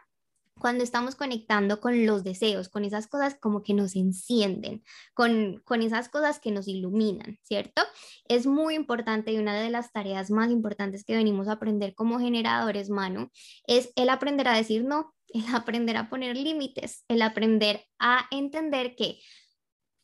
[0.60, 5.82] cuando estamos conectando con los deseos, con esas cosas como que nos encienden, con, con
[5.82, 7.82] esas cosas que nos iluminan, ¿cierto?
[8.28, 12.20] Es muy importante y una de las tareas más importantes que venimos a aprender como
[12.20, 13.30] generadores, Manu,
[13.68, 18.96] es el aprender a decir no, el aprender a poner límites, el aprender a entender
[18.96, 19.20] que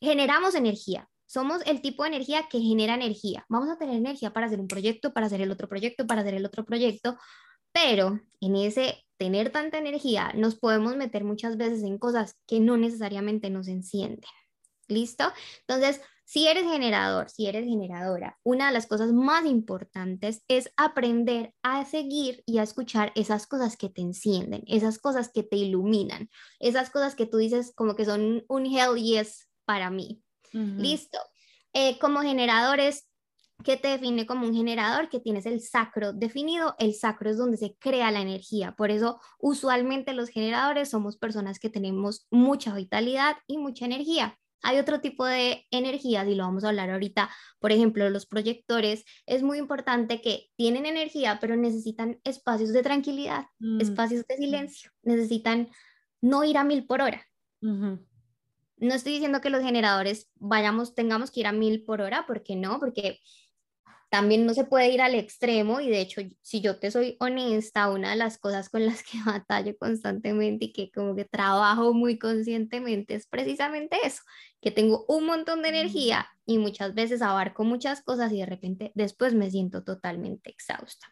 [0.02, 3.46] generamos energía, somos el tipo de energía que genera energía.
[3.48, 6.34] Vamos a tener energía para hacer un proyecto, para hacer el otro proyecto, para hacer
[6.34, 7.18] el otro proyecto,
[7.72, 12.76] pero en ese tener tanta energía, nos podemos meter muchas veces en cosas que no
[12.76, 14.32] necesariamente nos encienden.
[14.88, 15.32] ¿Listo?
[15.68, 21.54] Entonces, si eres generador, si eres generadora, una de las cosas más importantes es aprender
[21.62, 26.28] a seguir y a escuchar esas cosas que te encienden, esas cosas que te iluminan,
[26.60, 30.24] esas cosas que tú dices como que son un hell yes para mí.
[30.52, 31.20] Listo.
[31.74, 33.08] Eh, como generadores,
[33.64, 35.10] ¿Qué te define como un generador?
[35.10, 36.76] Que tienes el sacro definido.
[36.80, 38.76] El sacro es donde se crea la energía.
[38.76, 44.38] Por eso, usualmente los generadores somos personas que tenemos mucha vitalidad y mucha energía.
[44.64, 47.30] Hay otro tipo de energías y lo vamos a hablar ahorita.
[47.60, 53.46] Por ejemplo, los proyectores es muy importante que tienen energía, pero necesitan espacios de tranquilidad,
[53.60, 53.82] mm.
[53.82, 55.70] espacios de silencio, necesitan
[56.22, 57.26] no ir a mil por hora.
[57.62, 62.56] No estoy diciendo que los generadores vayamos, tengamos que ir a mil por hora, porque
[62.56, 63.20] no, porque
[64.12, 67.90] también no se puede ir al extremo y de hecho, si yo te soy honesta,
[67.90, 72.20] una de las cosas con las que batallo constantemente y que como que trabajo muy
[72.20, 74.22] conscientemente es precisamente eso,
[74.62, 78.92] que tengo un montón de energía y muchas veces abarco muchas cosas y de repente
[78.96, 81.08] después me siento totalmente exhausta.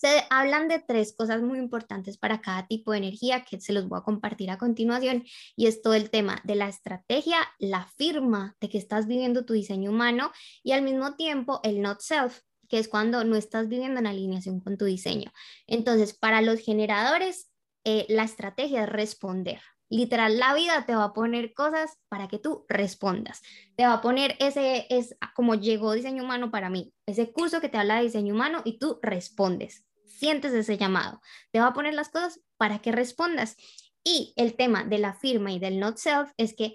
[0.00, 3.86] Se hablan de tres cosas muy importantes para cada tipo de energía que se los
[3.86, 5.24] voy a compartir a continuación
[5.56, 9.52] y es todo el tema de la estrategia, la firma de que estás viviendo tu
[9.52, 10.32] diseño humano
[10.62, 14.60] y al mismo tiempo el not self, que es cuando no estás viviendo en alineación
[14.60, 15.32] con tu diseño.
[15.66, 17.50] Entonces, para los generadores,
[17.84, 19.60] eh, la estrategia es responder.
[19.90, 23.42] Literal, la vida te va a poner cosas para que tú respondas.
[23.76, 27.68] Te va a poner ese, es como llegó diseño humano para mí, ese curso que
[27.68, 31.20] te habla de diseño humano y tú respondes sientes ese llamado.
[31.50, 33.56] Te va a poner las cosas para que respondas.
[34.04, 36.74] Y el tema de la firma y del not self es que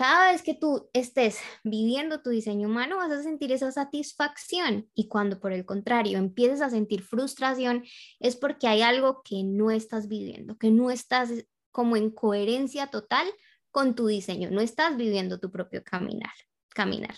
[0.00, 5.08] cada vez que tú estés viviendo tu diseño humano vas a sentir esa satisfacción y
[5.08, 7.84] cuando por el contrario empieces a sentir frustración
[8.18, 13.26] es porque hay algo que no estás viviendo, que no estás como en coherencia total
[13.70, 16.32] con tu diseño, no estás viviendo tu propio caminar,
[16.70, 17.16] caminar.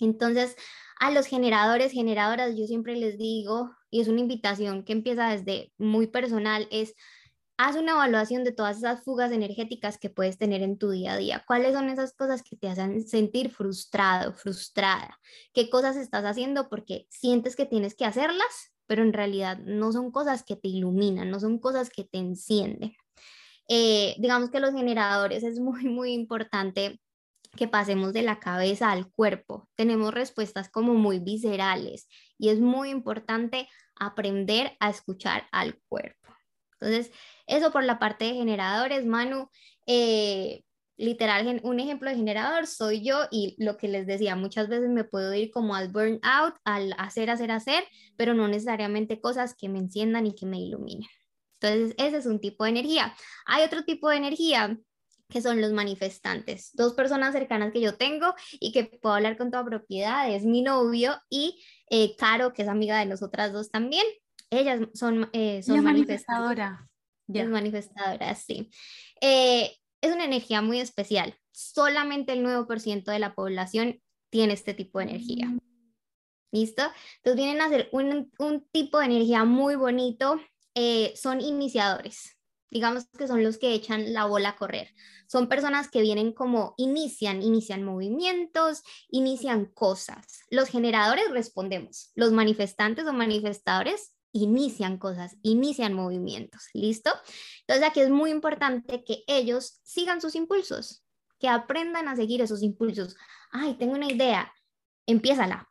[0.00, 0.56] Entonces,
[0.98, 5.72] a los generadores, generadoras, yo siempre les digo, y es una invitación que empieza desde
[5.78, 6.94] muy personal, es
[7.58, 11.16] haz una evaluación de todas esas fugas energéticas que puedes tener en tu día a
[11.16, 11.44] día.
[11.46, 15.18] ¿Cuáles son esas cosas que te hacen sentir frustrado, frustrada?
[15.52, 20.12] ¿Qué cosas estás haciendo porque sientes que tienes que hacerlas, pero en realidad no son
[20.12, 22.94] cosas que te iluminan, no son cosas que te encienden?
[23.66, 27.00] Eh, digamos que los generadores es muy, muy importante
[27.56, 29.68] que pasemos de la cabeza al cuerpo.
[29.74, 32.06] Tenemos respuestas como muy viscerales
[32.38, 36.34] y es muy importante aprender a escuchar al cuerpo.
[36.80, 37.12] Entonces,
[37.46, 39.50] eso por la parte de generadores, Manu.
[39.86, 40.62] Eh,
[40.96, 45.04] literal, un ejemplo de generador soy yo y lo que les decía, muchas veces me
[45.04, 47.84] puedo ir como al burnout, al hacer, hacer, hacer,
[48.16, 51.08] pero no necesariamente cosas que me enciendan y que me iluminen.
[51.60, 53.14] Entonces, ese es un tipo de energía.
[53.46, 54.76] Hay otro tipo de energía
[55.28, 56.70] que son los manifestantes.
[56.74, 60.62] Dos personas cercanas que yo tengo y que puedo hablar con toda propiedad, es mi
[60.62, 64.04] novio y eh, Caro, que es amiga de nosotras dos también.
[64.50, 66.80] Ellas son, eh, son manifestadoras.
[67.28, 68.70] manifestadoras, sí.
[69.20, 71.34] Eh, es una energía muy especial.
[71.52, 75.54] Solamente el 9% de la población tiene este tipo de energía.
[76.50, 76.82] ¿Listo?
[77.16, 80.40] Entonces vienen a ser un, un tipo de energía muy bonito.
[81.14, 82.37] son iniciadores
[82.70, 84.94] digamos que son los que echan la bola a correr.
[85.26, 90.44] Son personas que vienen como inician, inician movimientos, inician cosas.
[90.50, 97.10] Los generadores respondemos, los manifestantes o manifestadores inician cosas, inician movimientos, ¿listo?
[97.60, 101.04] Entonces aquí es muy importante que ellos sigan sus impulsos,
[101.38, 103.16] que aprendan a seguir esos impulsos.
[103.50, 104.52] Ay, tengo una idea,
[105.06, 105.68] empiézala.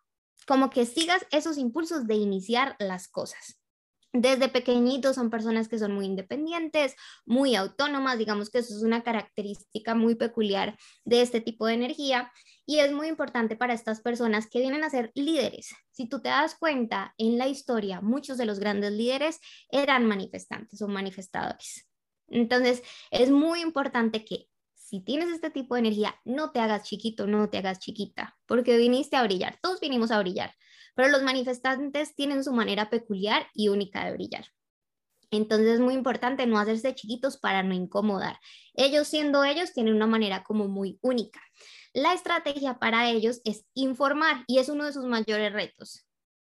[0.47, 3.59] Como que sigas esos impulsos de iniciar las cosas
[4.21, 9.03] desde pequeñitos son personas que son muy independientes, muy autónomas, digamos que eso es una
[9.03, 12.31] característica muy peculiar de este tipo de energía
[12.65, 15.69] y es muy importante para estas personas que vienen a ser líderes.
[15.91, 20.81] Si tú te das cuenta, en la historia muchos de los grandes líderes eran manifestantes
[20.81, 21.87] o manifestadores.
[22.27, 27.27] Entonces, es muy importante que si tienes este tipo de energía, no te hagas chiquito,
[27.27, 30.53] no te hagas chiquita, porque viniste a brillar, todos vinimos a brillar,
[30.97, 34.47] pero los manifestantes tienen su manera peculiar y única de brillar.
[35.29, 38.39] Entonces es muy importante no hacerse chiquitos para no incomodar.
[38.73, 41.39] Ellos siendo ellos tienen una manera como muy única.
[41.93, 46.03] La estrategia para ellos es informar y es uno de sus mayores retos.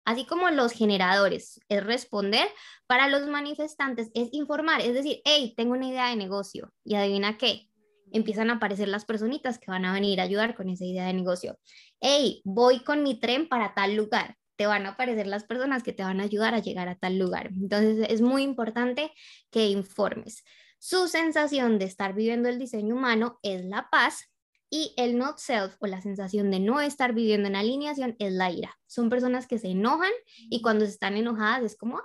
[0.04, 2.50] Así como los generadores es responder,
[2.86, 7.38] para los manifestantes es informar, es decir, hey, tengo una idea de negocio y adivina
[7.38, 7.70] qué,
[8.14, 11.14] empiezan a aparecer las personitas que van a venir a ayudar con esa idea de
[11.14, 11.60] negocio.
[12.00, 14.38] Hey, voy con mi tren para tal lugar.
[14.56, 17.18] Te van a aparecer las personas que te van a ayudar a llegar a tal
[17.18, 17.48] lugar.
[17.48, 19.12] Entonces es muy importante
[19.52, 20.44] que informes.
[20.80, 24.30] Su sensación de estar viviendo el diseño humano es la paz
[24.70, 28.52] y el not self o la sensación de no estar viviendo en alineación es la
[28.52, 28.76] ira.
[28.88, 30.12] Son personas que se enojan
[30.50, 32.02] y cuando están enojadas es como,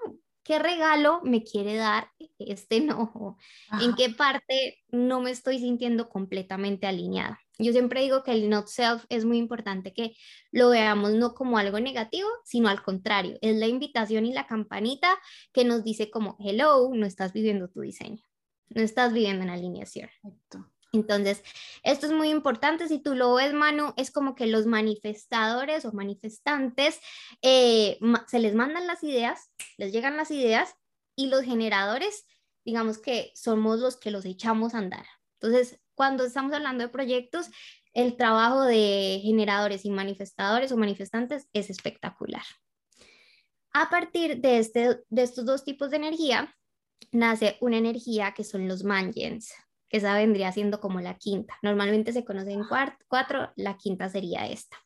[0.48, 3.36] ¿qué regalo me quiere dar este enojo?
[3.82, 7.38] ¿En qué parte no me estoy sintiendo completamente alineada?
[7.58, 10.16] Yo siempre digo que el not self es muy importante que
[10.50, 15.18] lo veamos no como algo negativo, sino al contrario, es la invitación y la campanita
[15.52, 18.22] que nos dice como, hello, no estás viviendo tu diseño,
[18.70, 20.08] no estás viviendo en alineación.
[20.92, 21.42] Entonces,
[21.82, 22.88] esto es muy importante.
[22.88, 27.00] Si tú lo ves, Manu, es como que los manifestadores o manifestantes
[27.42, 30.74] eh, se les mandan las ideas, les llegan las ideas
[31.14, 32.24] y los generadores,
[32.64, 35.04] digamos que somos los que los echamos a andar.
[35.40, 37.48] Entonces, cuando estamos hablando de proyectos,
[37.92, 42.44] el trabajo de generadores y manifestadores o manifestantes es espectacular.
[43.72, 46.54] A partir de, este, de estos dos tipos de energía,
[47.12, 51.58] nace una energía que son los mangens, que esa vendría siendo como la quinta.
[51.62, 52.62] Normalmente se conocen
[53.08, 54.76] cuatro, la quinta sería esta.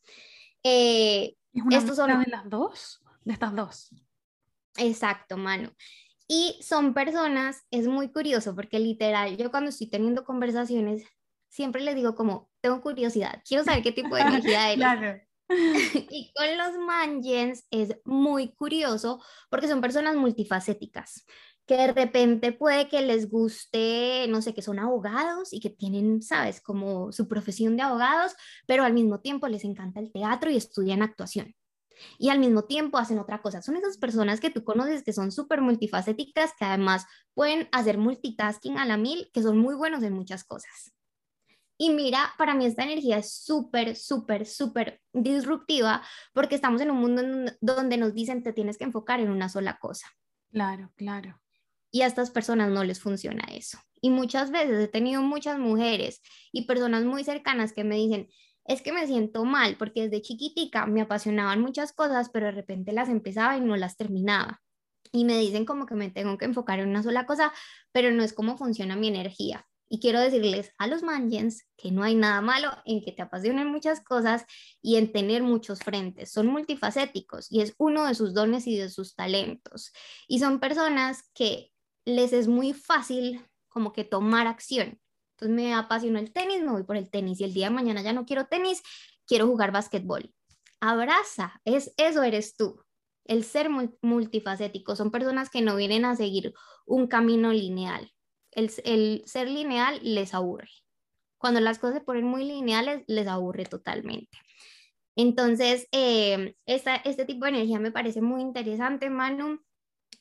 [0.62, 3.03] Eh, ¿Es una estos son de las dos?
[3.24, 3.90] De estas dos.
[4.76, 5.70] Exacto, mano.
[6.28, 11.05] Y son personas, es muy curioso porque literal, yo cuando estoy teniendo conversaciones,
[11.48, 14.76] siempre les digo como, tengo curiosidad, quiero saber qué tipo de energía eres.
[14.78, 15.20] claro.
[16.11, 21.26] y con los mangens es muy curioso porque son personas multifacéticas
[21.66, 26.22] que de repente puede que les guste, no sé, que son abogados y que tienen,
[26.22, 28.34] sabes, como su profesión de abogados,
[28.66, 31.54] pero al mismo tiempo les encanta el teatro y estudian actuación.
[32.18, 33.62] Y al mismo tiempo hacen otra cosa.
[33.62, 38.78] Son esas personas que tú conoces que son súper multifacéticas, que además pueden hacer multitasking
[38.78, 40.92] a la mil, que son muy buenos en muchas cosas.
[41.78, 46.02] Y mira, para mí esta energía es súper, súper, súper disruptiva
[46.32, 47.22] porque estamos en un mundo
[47.60, 50.06] donde nos dicen te tienes que enfocar en una sola cosa.
[50.50, 51.41] Claro, claro
[51.93, 53.78] y a estas personas no les funciona eso.
[54.01, 56.20] Y muchas veces he tenido muchas mujeres
[56.51, 58.28] y personas muy cercanas que me dicen,
[58.64, 62.93] es que me siento mal porque desde chiquitica me apasionaban muchas cosas, pero de repente
[62.93, 64.61] las empezaba y no las terminaba.
[65.12, 67.53] Y me dicen como que me tengo que enfocar en una sola cosa,
[67.93, 69.66] pero no es como funciona mi energía.
[69.90, 73.70] Y quiero decirles a los mangens que no hay nada malo en que te apasionen
[73.70, 74.47] muchas cosas
[74.80, 76.32] y en tener muchos frentes.
[76.32, 79.93] Son multifacéticos y es uno de sus dones y de sus talentos.
[80.26, 81.71] Y son personas que
[82.05, 85.00] les es muy fácil como que tomar acción.
[85.32, 88.03] Entonces me apasiona el tenis, me voy por el tenis y el día de mañana
[88.03, 88.82] ya no quiero tenis,
[89.26, 90.32] quiero jugar básquetbol.
[90.80, 92.82] Abraza, es eso eres tú.
[93.24, 93.68] El ser
[94.03, 96.53] multifacético son personas que no vienen a seguir
[96.86, 98.12] un camino lineal.
[98.50, 100.68] El, ser lineal les aburre.
[101.38, 104.38] Cuando las cosas se ponen muy lineales, les aburre totalmente.
[105.14, 109.61] Entonces, eh, este tipo de energía me parece muy interesante, Manu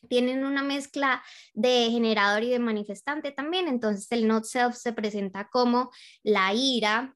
[0.07, 1.23] tienen una mezcla
[1.53, 5.91] de generador y de manifestante también, entonces el not self se presenta como
[6.23, 7.15] la ira,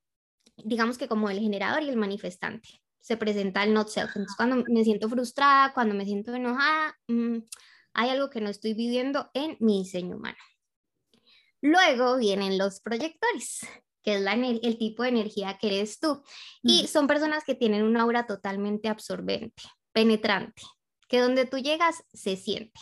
[0.58, 2.70] digamos que como el generador y el manifestante.
[3.02, 4.10] Se presenta el not self.
[4.16, 7.38] Entonces, cuando me siento frustrada, cuando me siento enojada, mm,
[7.94, 10.38] hay algo que no estoy viviendo en mi diseño humano.
[11.62, 13.60] Luego vienen los proyectores,
[14.02, 16.24] que es la, el tipo de energía que eres tú.
[16.64, 20.64] Y son personas que tienen una aura totalmente absorbente, penetrante
[21.08, 22.80] que donde tú llegas se siente.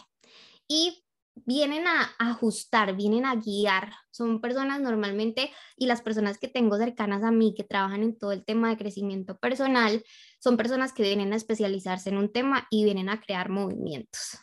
[0.67, 1.03] Y
[1.36, 3.93] vienen a ajustar, vienen a guiar.
[4.11, 8.32] Son personas normalmente, y las personas que tengo cercanas a mí, que trabajan en todo
[8.32, 10.03] el tema de crecimiento personal,
[10.39, 14.38] son personas que vienen a especializarse en un tema y vienen a crear movimientos.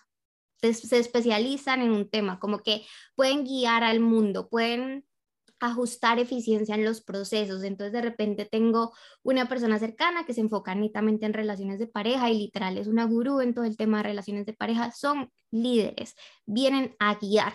[0.60, 5.06] se especializan en un tema, como que pueden guiar al mundo, pueden
[5.60, 7.62] ajustar eficiencia en los procesos.
[7.62, 8.92] Entonces, de repente tengo
[9.22, 13.04] una persona cercana que se enfoca netamente en relaciones de pareja y literal es una
[13.04, 14.90] gurú en todo el tema de relaciones de pareja.
[14.90, 17.52] Son líderes, vienen a guiar.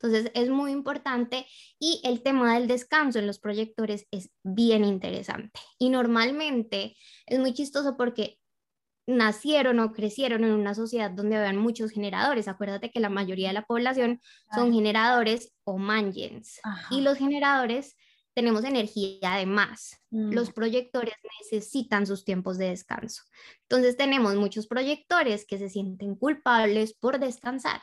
[0.00, 1.46] Entonces, es muy importante
[1.78, 5.60] y el tema del descanso en los proyectores es bien interesante.
[5.78, 6.96] Y normalmente
[7.26, 8.38] es muy chistoso porque
[9.06, 12.48] nacieron o crecieron en una sociedad donde habían muchos generadores.
[12.48, 14.20] Acuérdate que la mayoría de la población
[14.54, 16.60] son generadores o mangens.
[16.90, 17.96] Y los generadores
[18.34, 20.00] tenemos energía de más.
[20.10, 20.52] Los mm.
[20.52, 23.22] proyectores necesitan sus tiempos de descanso.
[23.62, 27.82] Entonces tenemos muchos proyectores que se sienten culpables por descansar,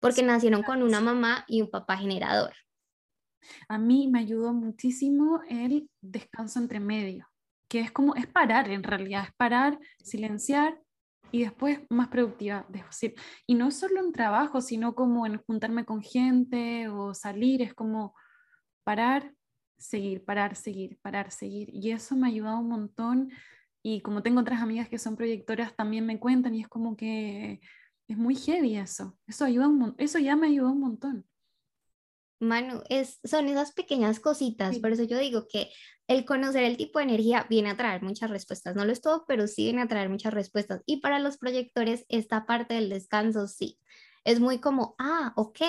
[0.00, 2.54] porque nacieron con una mamá y un papá generador.
[3.68, 7.31] A mí me ayudó muchísimo el descanso entre medio
[7.72, 10.78] que es como, es parar en realidad, es parar, silenciar
[11.30, 12.66] y después más productiva.
[12.68, 13.14] Decir.
[13.46, 18.14] Y no solo en trabajo, sino como en juntarme con gente o salir, es como
[18.84, 19.32] parar,
[19.78, 21.70] seguir, parar, seguir, parar, seguir.
[21.72, 23.30] Y eso me ha ayudado un montón.
[23.82, 27.62] Y como tengo otras amigas que son proyectoras, también me cuentan y es como que
[28.06, 29.16] es muy heavy eso.
[29.26, 31.26] Eso, ayuda un, eso ya me ayudó un montón.
[32.42, 35.70] Manu, es, son esas pequeñas cositas, por eso yo digo que
[36.08, 39.24] el conocer el tipo de energía viene a traer muchas respuestas, no lo es todo,
[39.28, 40.82] pero sí viene a traer muchas respuestas.
[40.84, 43.78] Y para los proyectores, esta parte del descanso, sí,
[44.24, 45.60] es muy como, ah, ok,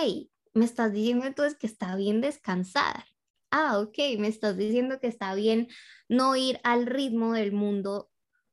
[0.56, 3.06] me estás diciendo entonces que está bien descansar.
[3.52, 5.68] Ah, ok, me estás diciendo que está bien
[6.10, 8.10] no ir al ritmo del mundo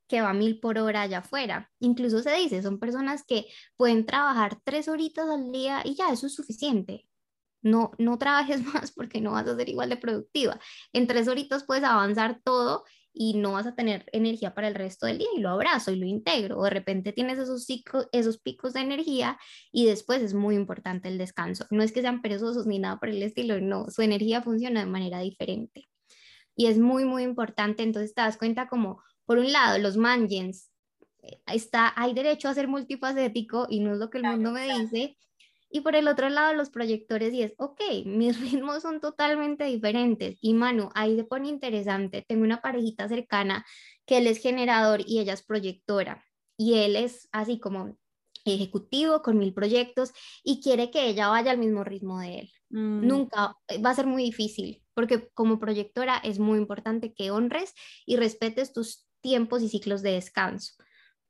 [0.08, 1.70] que va mil por hora allá afuera.
[1.78, 3.46] Incluso se dice, son personas que
[3.78, 7.06] pueden trabajar tres horitas al día y ya eso es suficiente
[7.62, 10.58] no, no trabajes más porque no vas a ser igual de productiva.
[10.92, 15.06] En tres horitas puedes avanzar todo y no vas a tener energía para el resto
[15.06, 16.58] del día y lo abrazo y lo integro.
[16.58, 17.66] O de repente tienes esos,
[18.12, 19.38] esos picos de energía
[19.72, 21.66] y después es muy importante el descanso.
[21.70, 24.90] No es que sean perezosos ni nada por el estilo, no, su energía funciona de
[24.90, 25.88] manera diferente.
[26.56, 30.70] Y es muy, muy importante, entonces te das cuenta como, por un lado, los mangens,
[31.22, 34.78] eh, está, hay derecho a ser multifacético y no es lo que el mundo me
[34.78, 35.16] dice,
[35.70, 40.36] y por el otro lado, los proyectores, y es, ok, mis ritmos son totalmente diferentes.
[40.40, 42.24] Y Manu, ahí se pone interesante.
[42.26, 43.64] Tengo una parejita cercana
[44.04, 46.24] que él es generador y ella es proyectora.
[46.56, 47.96] Y él es así como
[48.44, 50.12] ejecutivo con mil proyectos
[50.42, 52.50] y quiere que ella vaya al mismo ritmo de él.
[52.70, 53.06] Mm.
[53.06, 57.74] Nunca, eh, va a ser muy difícil, porque como proyectora es muy importante que honres
[58.06, 60.74] y respetes tus tiempos y ciclos de descanso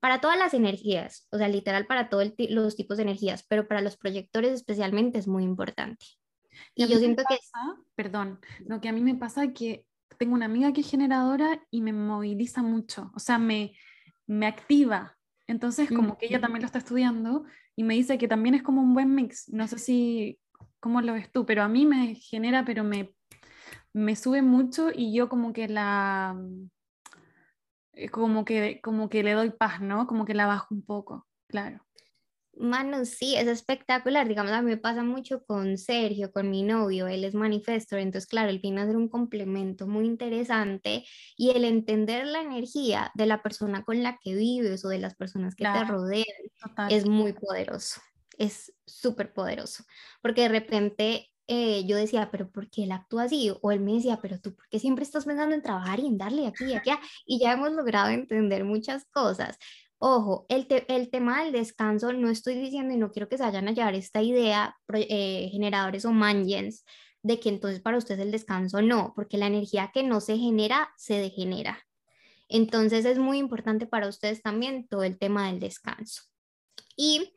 [0.00, 3.82] para todas las energías, o sea, literal para todos los tipos de energías, pero para
[3.82, 6.06] los proyectores especialmente es muy importante.
[6.74, 7.36] Y, yo siento que...
[7.94, 9.84] Perdón, lo que a mí me pasa es que
[10.18, 13.74] tengo una amiga que es generadora y me moviliza mucho, o sea, me,
[14.26, 15.16] me activa.
[15.46, 17.44] Entonces, como que ella también lo está estudiando
[17.74, 19.48] y me dice que también es como un buen mix.
[19.48, 20.38] No sé si,
[20.78, 21.44] ¿cómo lo ves tú?
[21.44, 23.12] Pero a mí me genera, pero me,
[23.92, 26.40] me sube mucho y yo como que la
[28.08, 30.06] como que, como que le doy paz, ¿no?
[30.06, 31.84] Como que la bajo un poco, claro.
[32.60, 34.28] Manu, sí, es espectacular.
[34.28, 38.28] Digamos, a mí me pasa mucho con Sergio, con mi novio, él es manifestor, entonces,
[38.28, 41.04] claro, él viene a ser un complemento muy interesante
[41.36, 45.14] y el entender la energía de la persona con la que vives o de las
[45.14, 46.26] personas que te rodean
[46.90, 48.00] es muy poderoso,
[48.36, 49.84] es súper poderoso,
[50.20, 53.52] porque de repente eh, yo decía, pero ¿por qué él actúa así?
[53.60, 56.16] O él me decía, pero tú, ¿por qué siempre estás pensando en trabajar y en
[56.16, 56.90] darle aquí y aquí?
[57.26, 59.58] Y ya hemos logrado entender muchas cosas.
[59.98, 63.66] Ojo, el, el tema del descanso, no estoy diciendo y no quiero que se vayan
[63.66, 66.84] a llevar esta idea, eh, generadores o mangens,
[67.24, 70.92] de que entonces para ustedes el descanso no, porque la energía que no se genera,
[70.96, 71.84] se degenera.
[72.48, 76.22] Entonces es muy importante para ustedes también todo el tema del descanso.
[76.96, 77.32] Y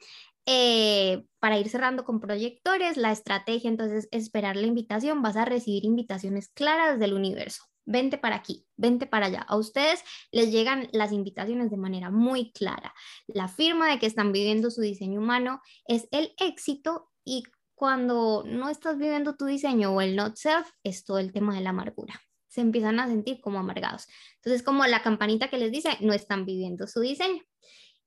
[0.45, 5.45] eh, para ir cerrando con proyectores, la estrategia entonces es esperar la invitación, vas a
[5.45, 7.63] recibir invitaciones claras del universo.
[7.85, 9.41] Vente para aquí, vente para allá.
[9.41, 12.93] A ustedes les llegan las invitaciones de manera muy clara.
[13.27, 17.43] La firma de que están viviendo su diseño humano es el éxito y
[17.75, 21.61] cuando no estás viviendo tu diseño o el not self es todo el tema de
[21.61, 22.21] la amargura.
[22.47, 24.07] Se empiezan a sentir como amargados.
[24.35, 27.41] Entonces, como la campanita que les dice, no están viviendo su diseño.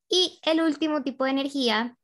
[0.09, 1.97] Y el último tipo de energía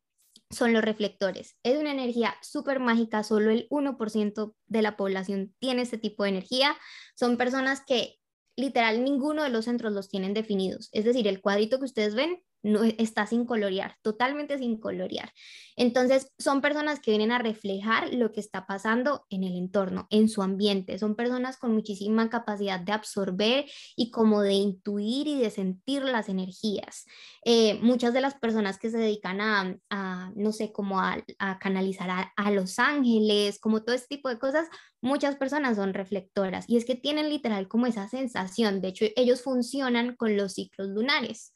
[0.54, 1.58] son los reflectores.
[1.64, 6.30] Es una energía súper mágica, solo el 1% de la población tiene este tipo de
[6.30, 6.76] energía.
[7.16, 8.20] Son personas que
[8.56, 10.90] literal ninguno de los centros los tienen definidos.
[10.92, 15.32] Es decir, el cuadrito que ustedes ven no está sin colorear, totalmente sin colorear.
[15.76, 20.30] Entonces, son personas que vienen a reflejar lo que está pasando en el entorno, en
[20.30, 20.98] su ambiente.
[20.98, 26.30] Son personas con muchísima capacidad de absorber y como de intuir y de sentir las
[26.30, 27.06] energías.
[27.44, 31.24] Eh, muchas de las personas que se dedican a, no sé, como a,
[31.60, 34.68] canalizar a, a los ángeles, como todo este tipo de cosas,
[35.02, 38.80] muchas personas son reflectoras y es que tienen literal como esa sensación.
[38.80, 41.53] De hecho, ellos funcionan con los ciclos lunares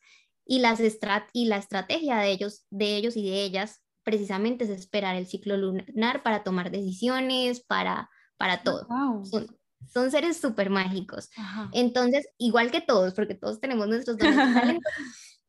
[0.48, 0.80] y, las
[1.34, 5.58] y la estrategia de ellos, de ellos y de ellas precisamente es esperar el ciclo
[5.58, 8.88] lunar para tomar decisiones, para, para todo.
[9.26, 11.30] Son, seres súper mágicos.
[11.74, 14.94] Entonces, igual que todos, porque todos tenemos nuestros dones talentos,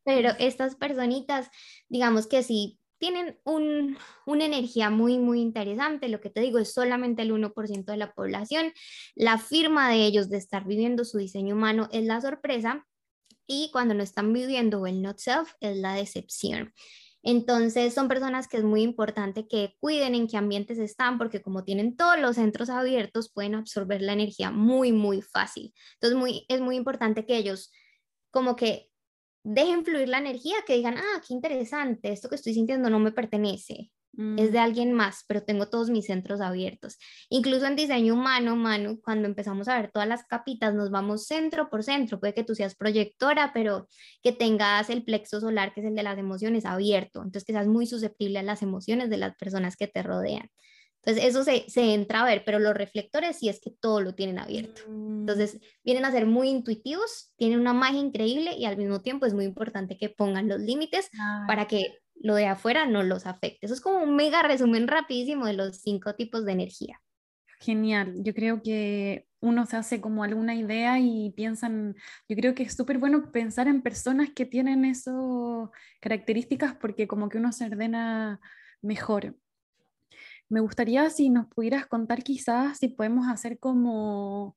[0.03, 1.49] pero estas personitas,
[1.88, 3.96] digamos que sí, tienen un,
[4.26, 6.09] una energía muy, muy interesante.
[6.09, 8.72] Lo que te digo es solamente el 1% de la población.
[9.14, 12.84] La firma de ellos de estar viviendo su diseño humano es la sorpresa
[13.49, 16.72] y cuando no están viviendo el not self es la decepción.
[17.22, 21.64] Entonces son personas que es muy importante que cuiden en qué ambientes están porque como
[21.64, 25.74] tienen todos los centros abiertos pueden absorber la energía muy, muy fácil.
[26.01, 27.72] Entonces es muy importante que ellos
[28.30, 28.88] como que
[29.42, 33.12] dejen fluir la energía, que digan, ah, qué interesante, esto que estoy sintiendo no me
[33.12, 33.90] pertenece
[34.36, 34.62] es de mm.
[34.62, 36.98] alguien más, pero tengo todos mis centros abiertos.
[37.28, 41.70] Incluso en diseño humano, Manu, cuando empezamos a ver todas las capitas, nos vamos centro
[41.70, 42.18] por centro.
[42.18, 43.86] Puede que tú seas proyectora, pero
[44.22, 47.20] que tengas el plexo solar, que es el de las emociones, abierto.
[47.20, 50.50] Entonces, que seas muy susceptible a las emociones de las personas que te rodean.
[51.04, 54.16] Entonces, eso se, se entra a ver, pero los reflectores sí es que todo lo
[54.16, 54.82] tienen abierto.
[54.88, 55.20] Mm.
[55.20, 59.32] Entonces, vienen a ser muy intuitivos, tienen una magia increíble y al mismo tiempo es
[59.32, 61.08] muy importante que pongan los límites
[61.46, 63.58] para que lo de afuera no los afecte.
[63.62, 67.00] Eso es como un mega resumen rapidísimo de los cinco tipos de energía.
[67.60, 71.96] Genial, yo creo que uno se hace como alguna idea y piensan,
[72.28, 75.14] yo creo que es súper bueno pensar en personas que tienen esas
[76.00, 78.40] características porque como que uno se ordena
[78.82, 79.36] mejor.
[80.48, 84.56] me gustaría si nos pudieras contar quizás si podemos hacer como,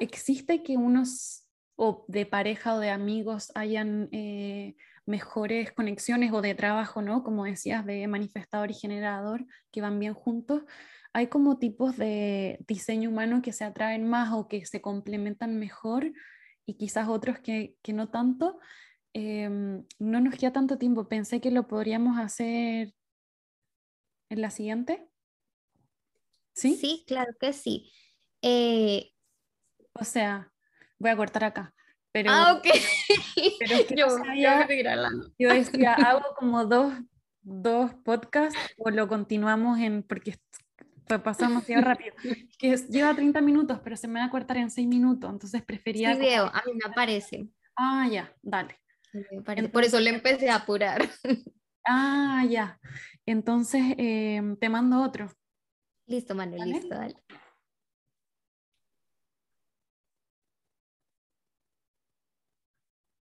[0.00, 1.44] ¿existe que unos
[1.76, 4.76] o de pareja o de amigos hayan eh,
[5.06, 7.22] mejores conexiones o de trabajo, ¿no?
[7.22, 10.62] Como decías, de manifestador y generador que van bien juntos.
[11.12, 16.12] Hay como tipos de diseño humano que se atraen más o que se complementan mejor
[16.66, 18.58] y quizás otros que, que no tanto.
[19.12, 21.08] Em, no nos queda tanto tiempo.
[21.08, 22.94] Pensé que lo podríamos hacer
[24.30, 25.08] en la siguiente.
[26.54, 26.76] ¿Sí?
[26.76, 27.92] Sí, claro que sí.
[28.42, 29.12] Eh,
[29.92, 30.52] o sea,
[30.98, 31.73] voy a cortar acá.
[32.14, 32.64] Pero, ah, ok.
[33.58, 34.06] Pero, yo,
[35.36, 36.94] yo, decía, hago como dos,
[37.42, 40.36] dos podcasts o lo continuamos en, porque
[41.06, 42.14] pasamos demasiado rápido.
[42.58, 46.14] Que lleva 30 minutos, pero se me va a cortar en 6 minutos, entonces prefería...
[46.14, 47.48] Sí, veo, a mí me aparece.
[47.76, 48.78] Ah, ya, dale.
[49.72, 51.02] Por eso le empecé a apurar.
[51.84, 52.78] Ah, ya.
[53.26, 55.30] Entonces, em, te mando otro.
[56.06, 57.16] Listo, Manuel, listo, dale.